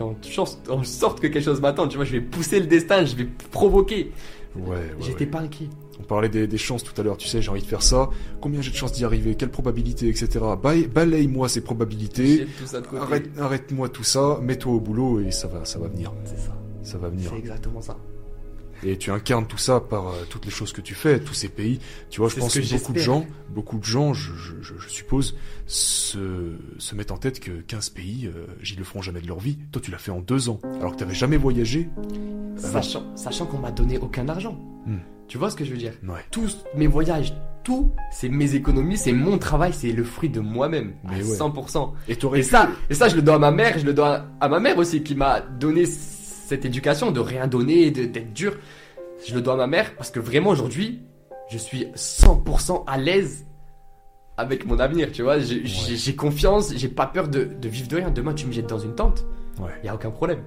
[0.68, 1.86] en sorte que quelque chose m'attend.
[1.86, 4.10] Tu vois, je vais pousser le destin, je vais provoquer.
[4.56, 5.26] Ouais, ouais, J'étais ouais.
[5.26, 5.68] pas inquiet.
[6.00, 8.10] On parlait des, des chances tout à l'heure, tu sais, j'ai envie de faire ça.
[8.40, 9.34] Combien j'ai de chances d'y arriver?
[9.36, 10.40] Quelle probabilité, etc.
[10.60, 12.38] Balaye-moi ces probabilités.
[12.38, 13.02] J'ai tout ça de côté.
[13.02, 16.12] Arrête, arrête-moi tout ça, mets-toi au boulot et ça va, ça va venir.
[16.24, 16.56] C'est ça.
[16.82, 17.30] Ça va venir.
[17.30, 17.96] C'est exactement ça.
[18.84, 21.48] Et tu incarnes tout ça par euh, toutes les choses que tu fais, tous ces
[21.48, 21.80] pays.
[22.08, 24.78] Tu vois, je pense que, que beaucoup de gens, beaucoup de gens, je, je, je-
[24.78, 29.20] je suppose, se, se mettent en tête que 15 pays, euh, j'y le feront jamais
[29.20, 29.58] de leur vie.
[29.72, 31.88] Toi, tu l'as fait en deux ans, alors que t'avais jamais voyagé.
[32.56, 34.58] Sachant, sachant qu'on m'a donné aucun argent.
[34.86, 34.96] Hmm.
[35.28, 35.92] Tu vois ce que je veux dire?
[36.06, 36.20] Ouais.
[36.30, 40.94] Tous mes voyages, tout, c'est mes économies, c'est mon travail, c'est le fruit de moi-même.
[41.06, 41.36] À Mais ouais.
[41.36, 41.92] 100%.
[42.08, 44.24] Et t'aurais Et ça, et ça, je le dois à ma mère, je le dois
[44.40, 45.86] à ma mère aussi, qui m'a donné
[46.50, 48.56] cette éducation de rien donner, de- d'être dur.
[49.26, 51.00] Je le dois à ma mère parce que vraiment aujourd'hui,
[51.50, 53.46] je suis 100% à l'aise
[54.36, 55.38] avec mon avenir, tu vois.
[55.38, 58.10] J'ai confiance, j'ai pas peur de, de vivre de rien.
[58.10, 59.24] Demain, tu me jettes dans une tente,
[59.60, 60.40] Ouais, il y a aucun problème.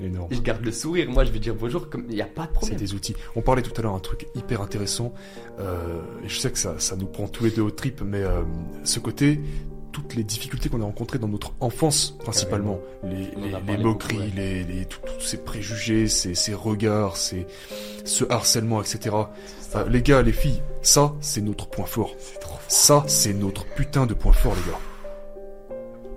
[0.00, 0.28] énorme.
[0.30, 2.48] Je garde le sourire, moi je vais dire bonjour, comme il y a pas de
[2.48, 2.78] C'est problème.
[2.78, 3.14] des outils.
[3.36, 5.14] On parlait tout à l'heure un truc hyper intéressant,
[5.60, 8.22] euh, et je sais que ça, ça nous prend tous les deux au trip, mais
[8.22, 8.42] euh,
[8.84, 9.40] ce côté,
[9.96, 13.30] toutes les difficultés qu'on a rencontrées dans notre enfance, principalement, les,
[13.78, 17.46] moqueries, beaucoup, les, tous ces préjugés, ces, ces regards, ces,
[18.04, 19.16] ce harcèlement, etc.
[19.74, 22.14] Euh, les gars, les filles, ça, c'est notre point fort.
[22.18, 22.60] c'est trop fort.
[22.68, 24.78] Ça, c'est notre putain de point fort, les gars.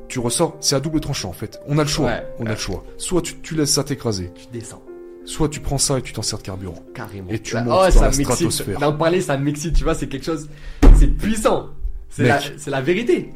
[0.09, 1.61] Tu ressors, c'est à double tranchant en fait.
[1.65, 2.27] On a le choix, Ouais.
[2.39, 2.83] on a le choix.
[2.97, 4.81] Soit tu, tu laisses ça t'écraser, Tu descends,
[5.23, 6.83] soit tu prends ça et tu t'en sers de carburant.
[6.93, 7.29] carrément.
[7.29, 8.77] Et tu Là, montes oh, dans ça la stratosphère.
[8.79, 10.49] D'en parler, ça m'excite, tu vois, c'est quelque chose,
[10.97, 11.67] c'est puissant.
[12.09, 12.31] C'est Mec.
[12.31, 13.29] la, c'est la vérité.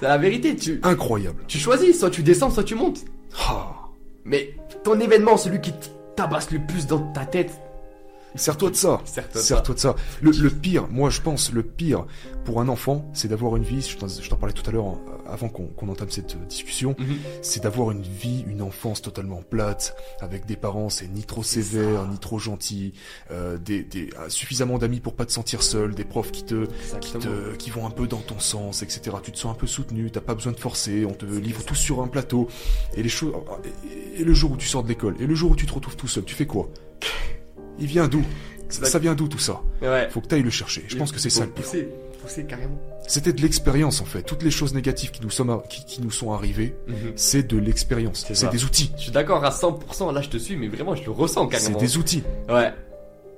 [0.00, 0.56] C'est la vérité.
[0.56, 1.44] Tu, Incroyable.
[1.46, 3.04] tu choisis, soit tu descends, soit tu montes.
[3.48, 3.70] Ah.
[4.24, 5.72] Mais ton événement, celui qui
[6.16, 7.60] tabasse le plus dans ta tête,
[8.34, 9.00] Sers-toi de ça.
[9.04, 9.94] Serre-toi de Sers-toi de ça.
[10.20, 12.06] Le, le pire, moi je pense, le pire
[12.44, 15.48] pour un enfant, c'est d'avoir une vie, je t'en, parlais tout à l'heure, hein, avant
[15.48, 17.16] qu'on, entame cette euh, discussion, Mhm.
[17.42, 21.60] c'est d'avoir une vie, une enfance totalement plate, avec des parents, c'est ni trop ça.
[22.10, 22.92] ni trop gentils,
[23.30, 26.66] euh, des, des, suffisamment d'amis pour pas te sentir seul, des profs qui te,
[27.00, 29.16] qui te, qui vont un peu dans ton sens, etc.
[29.22, 31.74] Tu te sens un peu soutenu, t'as pas besoin de forcer, on te livre tout
[31.74, 32.48] sur un plateau,
[32.96, 33.32] et les choses,
[34.16, 35.96] et le jour où tu sors de l'école, et le jour où tu te retrouves
[35.96, 36.68] tout seul, tu fais quoi?
[37.78, 38.22] Il vient d'où?
[38.68, 39.60] Ça, ça vient d'où tout ça?
[39.82, 40.08] Ouais.
[40.10, 40.84] Faut que t'ailles le chercher.
[40.88, 41.64] Je pense que c'est ça le pire.
[41.64, 41.88] Pousser,
[42.22, 42.80] pousser carrément.
[43.06, 44.22] C'était de l'expérience en fait.
[44.22, 47.12] Toutes les choses négatives qui nous sont, qui, qui nous sont arrivées, Mhm.
[47.16, 48.24] c'est de l'expérience.
[48.26, 48.90] C'est C'est des outils.
[48.96, 51.58] Je suis d'accord à 100%, là je te suis, mais vraiment je le ressens C'est
[51.58, 51.78] carrément.
[51.78, 52.22] des outils.
[52.48, 52.72] Ouais.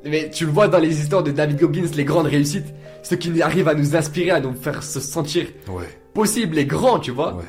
[0.05, 2.72] Mais tu le vois dans les histoires de David Goggins, les grandes réussites,
[3.03, 5.84] ceux qui arrivent à nous inspirer, à nous faire se sentir Ouais,
[6.14, 7.43] possibles, les grands, tu vois, ouais,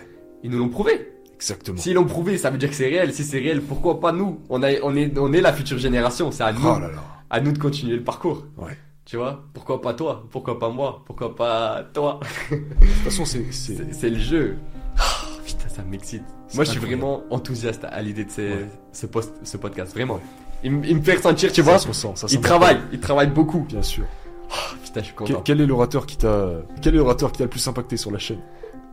[0.43, 1.07] ils nous l'ont prouvé.
[1.37, 1.77] Exactement.
[1.77, 3.13] S'ils l'ont prouvé, ça veut dire que c'est réel.
[3.13, 4.41] Si c'est réel, pourquoi pas nous?
[4.49, 7.03] On, a, on, est, on est la future génération, c'est à nous, Oh là là.
[7.29, 8.45] à nous de continuer le parcours.
[8.57, 8.77] Ouais.
[9.05, 9.45] Tu vois?
[9.53, 10.25] Pourquoi pas toi?
[10.31, 11.01] Pourquoi pas moi?
[11.05, 12.19] Pourquoi pas toi?
[12.51, 14.57] De toute façon, c'est, c'est, le jeu.
[14.97, 15.03] Ah,
[15.45, 16.23] putain, ça m'excite.
[16.53, 18.69] Moi, je suis vraiment enthousiaste à l'idée de ces- Ouais.
[18.91, 20.19] ce, post, ce podcast, vraiment.
[20.63, 21.73] Il, me- il me fait ressentir, tu vois?
[21.73, 22.15] ça se ressent.
[22.17, 23.59] Ça Il travaille, il travaille beaucoup.
[23.69, 24.03] Bien sûr.
[24.49, 25.41] Putain, Putain, je suis content.
[25.43, 26.49] quel est l'orateur qui t'a
[26.81, 28.39] quel est l'orateur qui t'a le plus impacté sur la chaîne?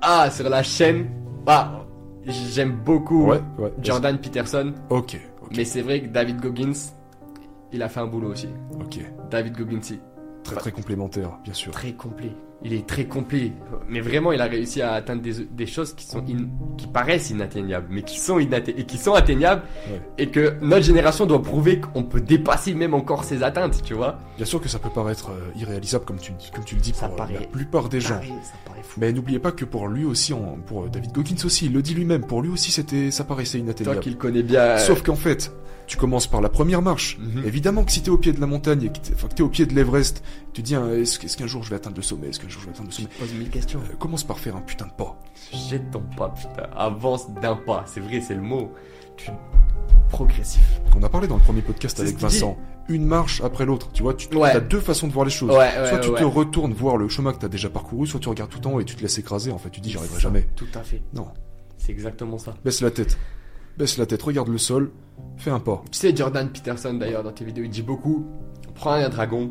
[0.03, 1.07] Ah, sur la chaîne,
[1.47, 1.87] bah,
[2.27, 3.73] j'aime beaucoup Ouais, ouais.
[3.83, 6.73] Jordan Peterson, Ok, ok, mais c'est vrai que David Goggins,
[7.73, 8.49] il a fait un boulot aussi.
[8.81, 9.01] ok.
[9.31, 9.81] David Goggins.
[10.45, 11.73] Très très complémentaire, bien sûr.
[11.73, 12.33] très complet.
[12.67, 13.53] Il est très complet.
[13.91, 17.29] Mais vraiment, il a réussi à atteindre des, des choses qui sont in- qui paraissent
[17.29, 20.01] inatteignables, mais qui sont inatte- et qui sont atteignables, Ouais.
[20.17, 24.19] et que notre génération doit prouver qu'on peut dépasser même encore ces atteintes, tu vois.
[24.39, 27.07] Bien sûr que ça peut paraître euh, irréalisable comme tu comme tu le dis Ça
[27.09, 28.15] pour euh, paraît- la plupart des gens.
[28.15, 28.99] Pareil, ça paraît fou.
[29.01, 31.83] Mais n'oubliez pas que pour lui aussi, en- pour euh, David Goggins aussi, il le
[31.83, 34.01] dit lui-même, pour lui aussi c'était, ça paraissait Toi inatteignable.
[34.01, 34.79] qui le connais bien.
[34.79, 35.53] Sauf qu'en fait,
[35.87, 37.19] tu commences par la première marche.
[37.21, 37.43] Mhm.
[37.47, 39.43] Évidemment que si t'es au pied de la montagne et que t'es, enfin, que t'es
[39.43, 40.23] au pied de l'Everest,
[40.53, 42.29] tu te dis hein, est-ce, est-ce qu'un jour je vais atteindre le sommet?
[42.29, 43.09] Est-ce qu'un jour je vais atteindre le sommet?
[43.09, 43.81] Te poses mille questions.
[43.81, 45.19] Euh, Commence par faire un putain de pas.
[45.53, 46.69] Jette ton pas, putain.
[46.77, 47.85] Avance d'un pas.
[47.87, 48.73] C'est vrai, c'est le mot.
[49.17, 49.31] Tu...
[50.11, 50.63] Progressif.
[50.97, 52.23] On a parlé dans le premier podcast C'est avec dit.
[52.23, 52.57] Vincent.
[52.89, 53.91] Une marche après l'autre.
[53.93, 54.51] Tu vois, tu Ouais.
[54.51, 55.51] as deux façons de voir les choses.
[55.51, 58.29] Ouais, ouais, soit tu te retournes voir le chemin que t'as déjà parcouru, soit tu
[58.29, 59.51] regardes tout en haut et tu te laisses écraser.
[59.51, 60.49] En fait, tu dis j'y arriverai jamais.
[60.55, 61.03] Tout à fait.
[61.15, 61.29] Non.
[61.79, 62.55] C'est exactement ça.
[62.65, 63.19] Baisse la tête.
[63.79, 64.91] Baisse la tête, regarde le sol,
[65.37, 65.83] fais un pas.
[65.91, 68.25] Tu sais, Jordan Peterson, d'ailleurs, dans tes vidéos, il dit beaucoup
[68.75, 69.51] prends un dragon,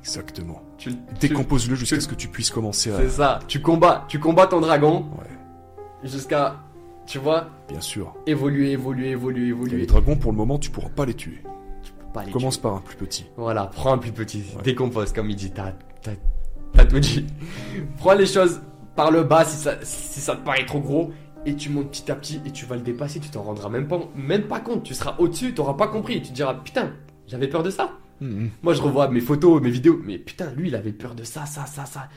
[0.00, 0.60] Exactement.
[0.78, 2.96] tu, le- tu- Décompose-le jusqu'à ce que tu puisses commencer à.
[2.96, 3.38] C'est ça.
[3.46, 6.56] Tu combats, tu combats ton dragon Ouais, jusqu'à,
[7.06, 8.14] tu vois, bien sûr.
[8.26, 9.86] évoluer, évoluer, évoluer, Et les évoluer.
[9.86, 11.42] dragons, pour le moment, tu pourras pas les tuer.
[11.84, 12.62] Tu peux pas les Commence tuer.
[12.62, 13.26] par un plus petit.
[13.36, 14.62] Voilà, prends un plus petit, Ouais.
[14.62, 15.52] décompose comme il dit.
[15.52, 15.72] T'as,
[16.02, 16.12] t'as,
[16.72, 17.24] t'as tout dit.
[17.98, 18.60] prends les choses
[18.96, 21.12] par le bas si ça, si ça te paraît trop gros.
[21.44, 23.88] Et tu montes petit à petit et tu vas le dépasser, tu t'en rendras même
[23.88, 24.84] pas, même pas compte.
[24.84, 26.22] Tu seras au-dessus, t'auras pas compris.
[26.22, 26.92] Tu te diras, putain,
[27.26, 27.90] j'avais peur de ça.
[28.20, 28.50] Mhm.
[28.62, 31.44] Moi, je revois mes photos, mes vidéos, mais putain, lui, il avait peur de ça,
[31.46, 32.08] ça, ça, ça.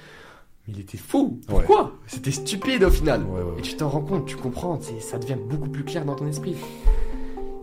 [0.67, 1.39] Mais il était fou.
[1.49, 1.55] Ouais.
[1.55, 1.93] Pourquoi?
[2.05, 3.23] C'était stupide au final.
[3.23, 3.59] Ouais, ouais, ouais.
[3.59, 6.55] Et tu t'en rends compte, tu comprends, ça devient beaucoup plus clair dans ton esprit.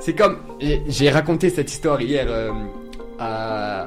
[0.01, 0.39] C'est comme,
[0.89, 2.51] j'ai raconté cette histoire hier euh,
[3.21, 3.87] à,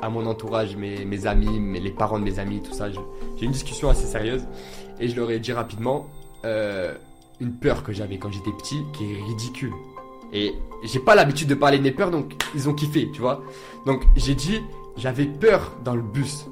[0.00, 2.86] à mon entourage, mes, mes amis, mes- les parents de mes amis, tout ça.
[2.90, 4.44] J'ai une discussion assez sérieuse
[5.00, 6.06] et je leur ai dit rapidement
[6.44, 6.94] euh,
[7.40, 9.72] une peur que j'avais quand j'étais petit qui est ridicule.
[10.32, 13.42] Et j'ai pas l'habitude de parler de mes peurs, donc ils ont kiffé, tu vois.
[13.86, 14.60] Donc j'ai dit,
[14.96, 16.46] j'avais peur dans le bus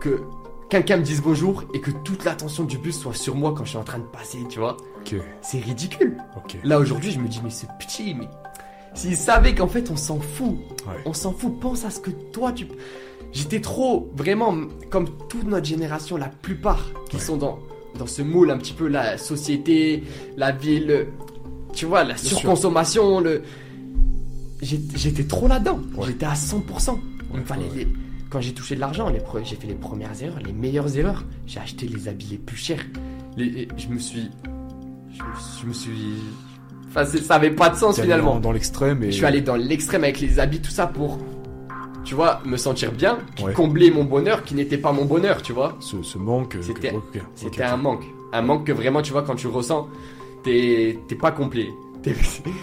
[0.00, 0.22] que
[0.70, 3.70] quelqu'un me dise bonjour et que toute l'attention du bus soit sur moi quand je
[3.70, 4.76] suis en train de passer, tu vois.
[5.00, 6.16] Ok, C'est ridicule.
[6.64, 8.28] Là aujourd'hui, je me dis, mais ce petit, mais
[8.94, 10.94] s'il savait qu'en fait on s'en fout, Ouais.
[11.04, 12.66] on s'en fout, pense à ce que toi tu.
[13.32, 14.54] J'étais trop, vraiment,
[14.90, 17.22] comme toute notre génération, la plupart qui Ouais.
[17.22, 17.58] sont dans,
[17.98, 20.02] dans ce moule un petit peu, la société,
[20.36, 21.06] la ville,
[21.74, 23.42] tu vois, la surconsommation, le.
[24.60, 26.06] J'étais trop là-dedans, Ouais.
[26.08, 26.98] j'étais à 100%.
[27.30, 27.88] Il me Ouais, fallait ouais, les-
[28.30, 31.24] Quand j'ai touché de l'argent, les pre- j'ai fait les premières erreurs, les meilleures erreurs.
[31.46, 32.84] J'ai acheté les habits les plus chers.
[33.38, 33.68] Les...
[33.78, 34.28] Je me suis.
[35.62, 35.90] Je me, suis.
[36.88, 38.38] Enfin, ça avait pas de sens finalement.
[38.38, 39.06] Dans l'extrême et.
[39.12, 41.18] Je suis allé dans l'extrême avec les habits, tout ça pour,
[42.04, 43.52] tu vois, me sentir bien, Ouais.
[43.52, 45.76] combler mon bonheur qui n'était pas mon bonheur, tu vois.
[45.80, 46.56] Ce, ce manque.
[46.60, 46.92] C'était-
[47.62, 48.04] un manque.
[48.32, 49.88] Un manque que vraiment, tu vois, quand tu le ressens,
[50.42, 51.68] t'es t'es pas complet.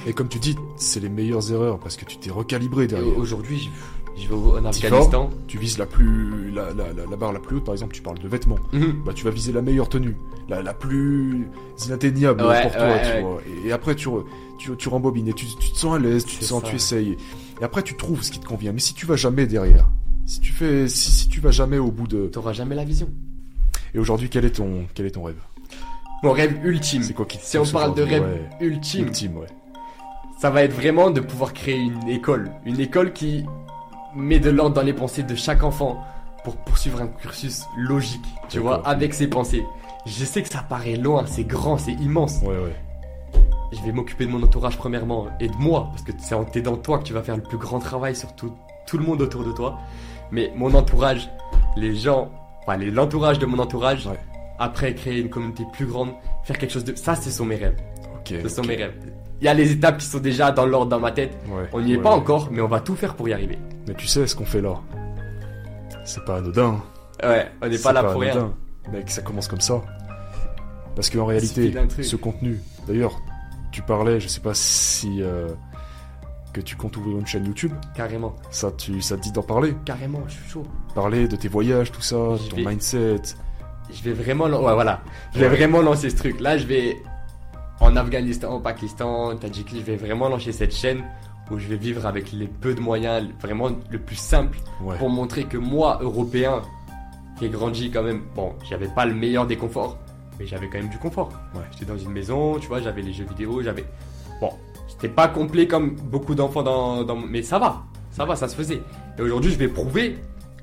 [0.07, 3.15] Et comme tu dis, c'est les meilleures erreurs parce que tu t'es recalibré derrière.
[3.17, 3.69] Aujourd'hui,
[4.17, 5.29] je, vais en Afghanistan.
[5.47, 6.49] Tu vises la plus.
[6.51, 8.57] La, la, la, la barre la plus haute, par exemple, tu parles de vêtements.
[8.73, 9.03] Mhm.
[9.05, 10.15] Bah, tu vas viser la meilleure tenue.
[10.49, 11.47] La, la plus
[11.85, 13.21] inatteignable Ouais, pour toi, ouais, tu ouais.
[13.21, 13.41] vois.
[13.65, 14.23] Et, et après, tu, re-
[14.57, 16.69] tu, tu rembobines et tu, tu te sens à l'aise, tu te sens, ça.
[16.69, 17.17] tu essayes.
[17.61, 18.71] Et après, tu trouves ce qui te convient.
[18.73, 19.87] Mais si tu vas jamais derrière,
[20.25, 22.27] si tu fais, si, si tu vas jamais au bout de.
[22.27, 23.09] T'auras jamais la vision.
[23.93, 25.39] Et aujourd'hui, quel est ton, quel est ton rêve?
[26.23, 27.03] Mon rêve ultime.
[27.03, 29.47] C'est quoi qui Si on parle de rêve Ouais, ultime, ultime, ouais.
[30.39, 32.51] ça va être vraiment de pouvoir créer une école.
[32.65, 33.45] Une école qui
[34.15, 36.03] met de l'ordre dans les pensées de chaque enfant
[36.43, 39.63] pour poursuivre un cursus logique, tu vois, avec ses pensées.
[40.05, 42.39] Je sais que ça paraît loin, c'est grand, c'est immense.
[42.41, 42.75] Ouais, ouais.
[43.77, 46.77] Je vais m'occuper de mon entourage premièrement et de moi, parce que c'est en t'aidant
[46.77, 48.53] toi que tu vas faire le plus grand travail sur tout,
[48.87, 49.77] tout le monde autour de toi.
[50.31, 51.29] Mais mon entourage,
[51.75, 52.31] les gens,
[52.65, 54.19] enfin l'entourage de mon entourage, Ouais.
[54.59, 56.11] après créer une communauté plus grande,
[56.43, 56.95] faire quelque chose de...
[56.95, 57.75] Ça, ce sont mes rêves.
[58.27, 58.93] Ce sont mes rêves.
[59.41, 61.37] Il y a les étapes qui sont déjà dans l'ordre dans ma tête.
[61.49, 63.59] Ouais, On n'y est ouais, pas encore, mais on va tout faire pour y arriver.
[63.87, 64.75] Mais tu sais ce qu'on fait là.
[66.05, 66.81] C'est pas anodin.
[67.21, 68.31] Ouais, on n'est pas là pour rien.
[68.31, 68.53] anodin.
[68.93, 69.81] Mec, ça commence comme ça.
[70.95, 72.59] Parce qu'en réalité, ce contenu.
[72.87, 73.11] D'ailleurs,
[73.75, 75.21] tu parlais, je sais pas si.
[75.21, 75.49] euh,
[76.53, 77.73] que tu comptes ouvrir une chaîne YouTube.
[77.95, 79.75] Carrément, Ça, tu, ça te dit d'en parler?
[79.83, 80.63] carrément, je suis chaud.
[80.93, 83.21] Parler de tes voyages, tout ça, de Je ton vais- mindset.
[83.91, 85.01] Je vais vraiment, ouais, voilà.
[85.33, 85.55] Je vais Ouais.
[85.57, 86.39] vraiment lancer ce truc.
[86.39, 86.95] Là, je vais
[87.81, 91.03] en Afghanistan, au Pakistan, Tadjikistan, je vais vraiment lancer cette chaîne
[91.51, 94.97] où je vais vivre avec les peu de moyens, vraiment le plus simple, Ouais.
[94.97, 96.61] pour montrer que moi, Européen,
[97.37, 99.97] qui ai grandi quand même, bon, j'avais pas le meilleur des conforts,
[100.39, 101.29] mais j'avais quand même du confort.
[101.53, 101.61] Ouais.
[101.71, 103.85] J'étais dans une maison, tu vois, j'avais les jeux vidéo, j'avais,
[104.39, 104.49] bon,
[104.87, 108.55] j'étais pas complet comme beaucoup d'enfants dans, dans, mais ça va, ça va, ça se
[108.55, 108.81] faisait.
[109.17, 110.17] Et aujourd'hui, je vais prouver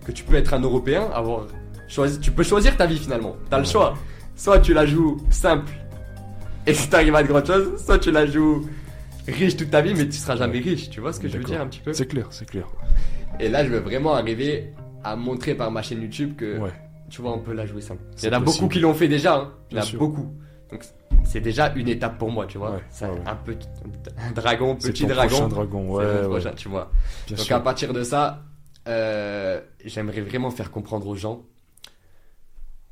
[0.05, 1.47] que tu peux être un Européen, avoir
[1.89, 3.37] choisi, tu peux choisir ta vie finalement.
[3.51, 3.95] T'as le choix.
[4.35, 5.70] Soit tu la joues simple
[6.66, 8.66] et si t'arrives à de grandes choses, soit tu la joues
[9.27, 10.91] riche toute ta vie, mais tu seras jamais riche.
[10.91, 11.93] Tu vois ce que je veux dire un petit peu?
[11.93, 12.66] C'est clair, c'est clair.
[13.41, 16.70] Et là, je veux vraiment arriver à montrer par ma chaîne YouTube que Ouais.
[17.12, 18.02] Tu vois, on peut la jouer simple.
[18.22, 18.62] Il y en a possible.
[18.62, 19.52] beaucoup qui l'ont fait déjà, hein.
[19.70, 19.98] Il y en a sûr.
[19.98, 20.32] beaucoup.
[20.70, 20.82] Donc
[21.24, 22.72] c'est déjà une étape pour moi, tu vois.
[22.72, 23.68] Ouais, C'est ouais, un petit
[24.18, 25.28] un dragon, petit ton dragon.
[25.28, 26.22] prochain dragon, ouais, ouais.
[26.22, 26.90] prochain, tu vois.
[27.26, 27.56] Bien Donc sûr.
[27.56, 28.42] à partir de ça,
[28.88, 31.42] euh, j'aimerais vraiment faire comprendre aux gens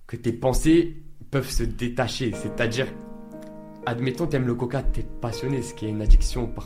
[0.07, 2.33] que tes pensées peuvent se détacher.
[2.35, 2.89] C'est-à-dire,
[3.87, 6.59] admettons, t'aimes le coca, t'es passionné, ce qui est une addiction parfois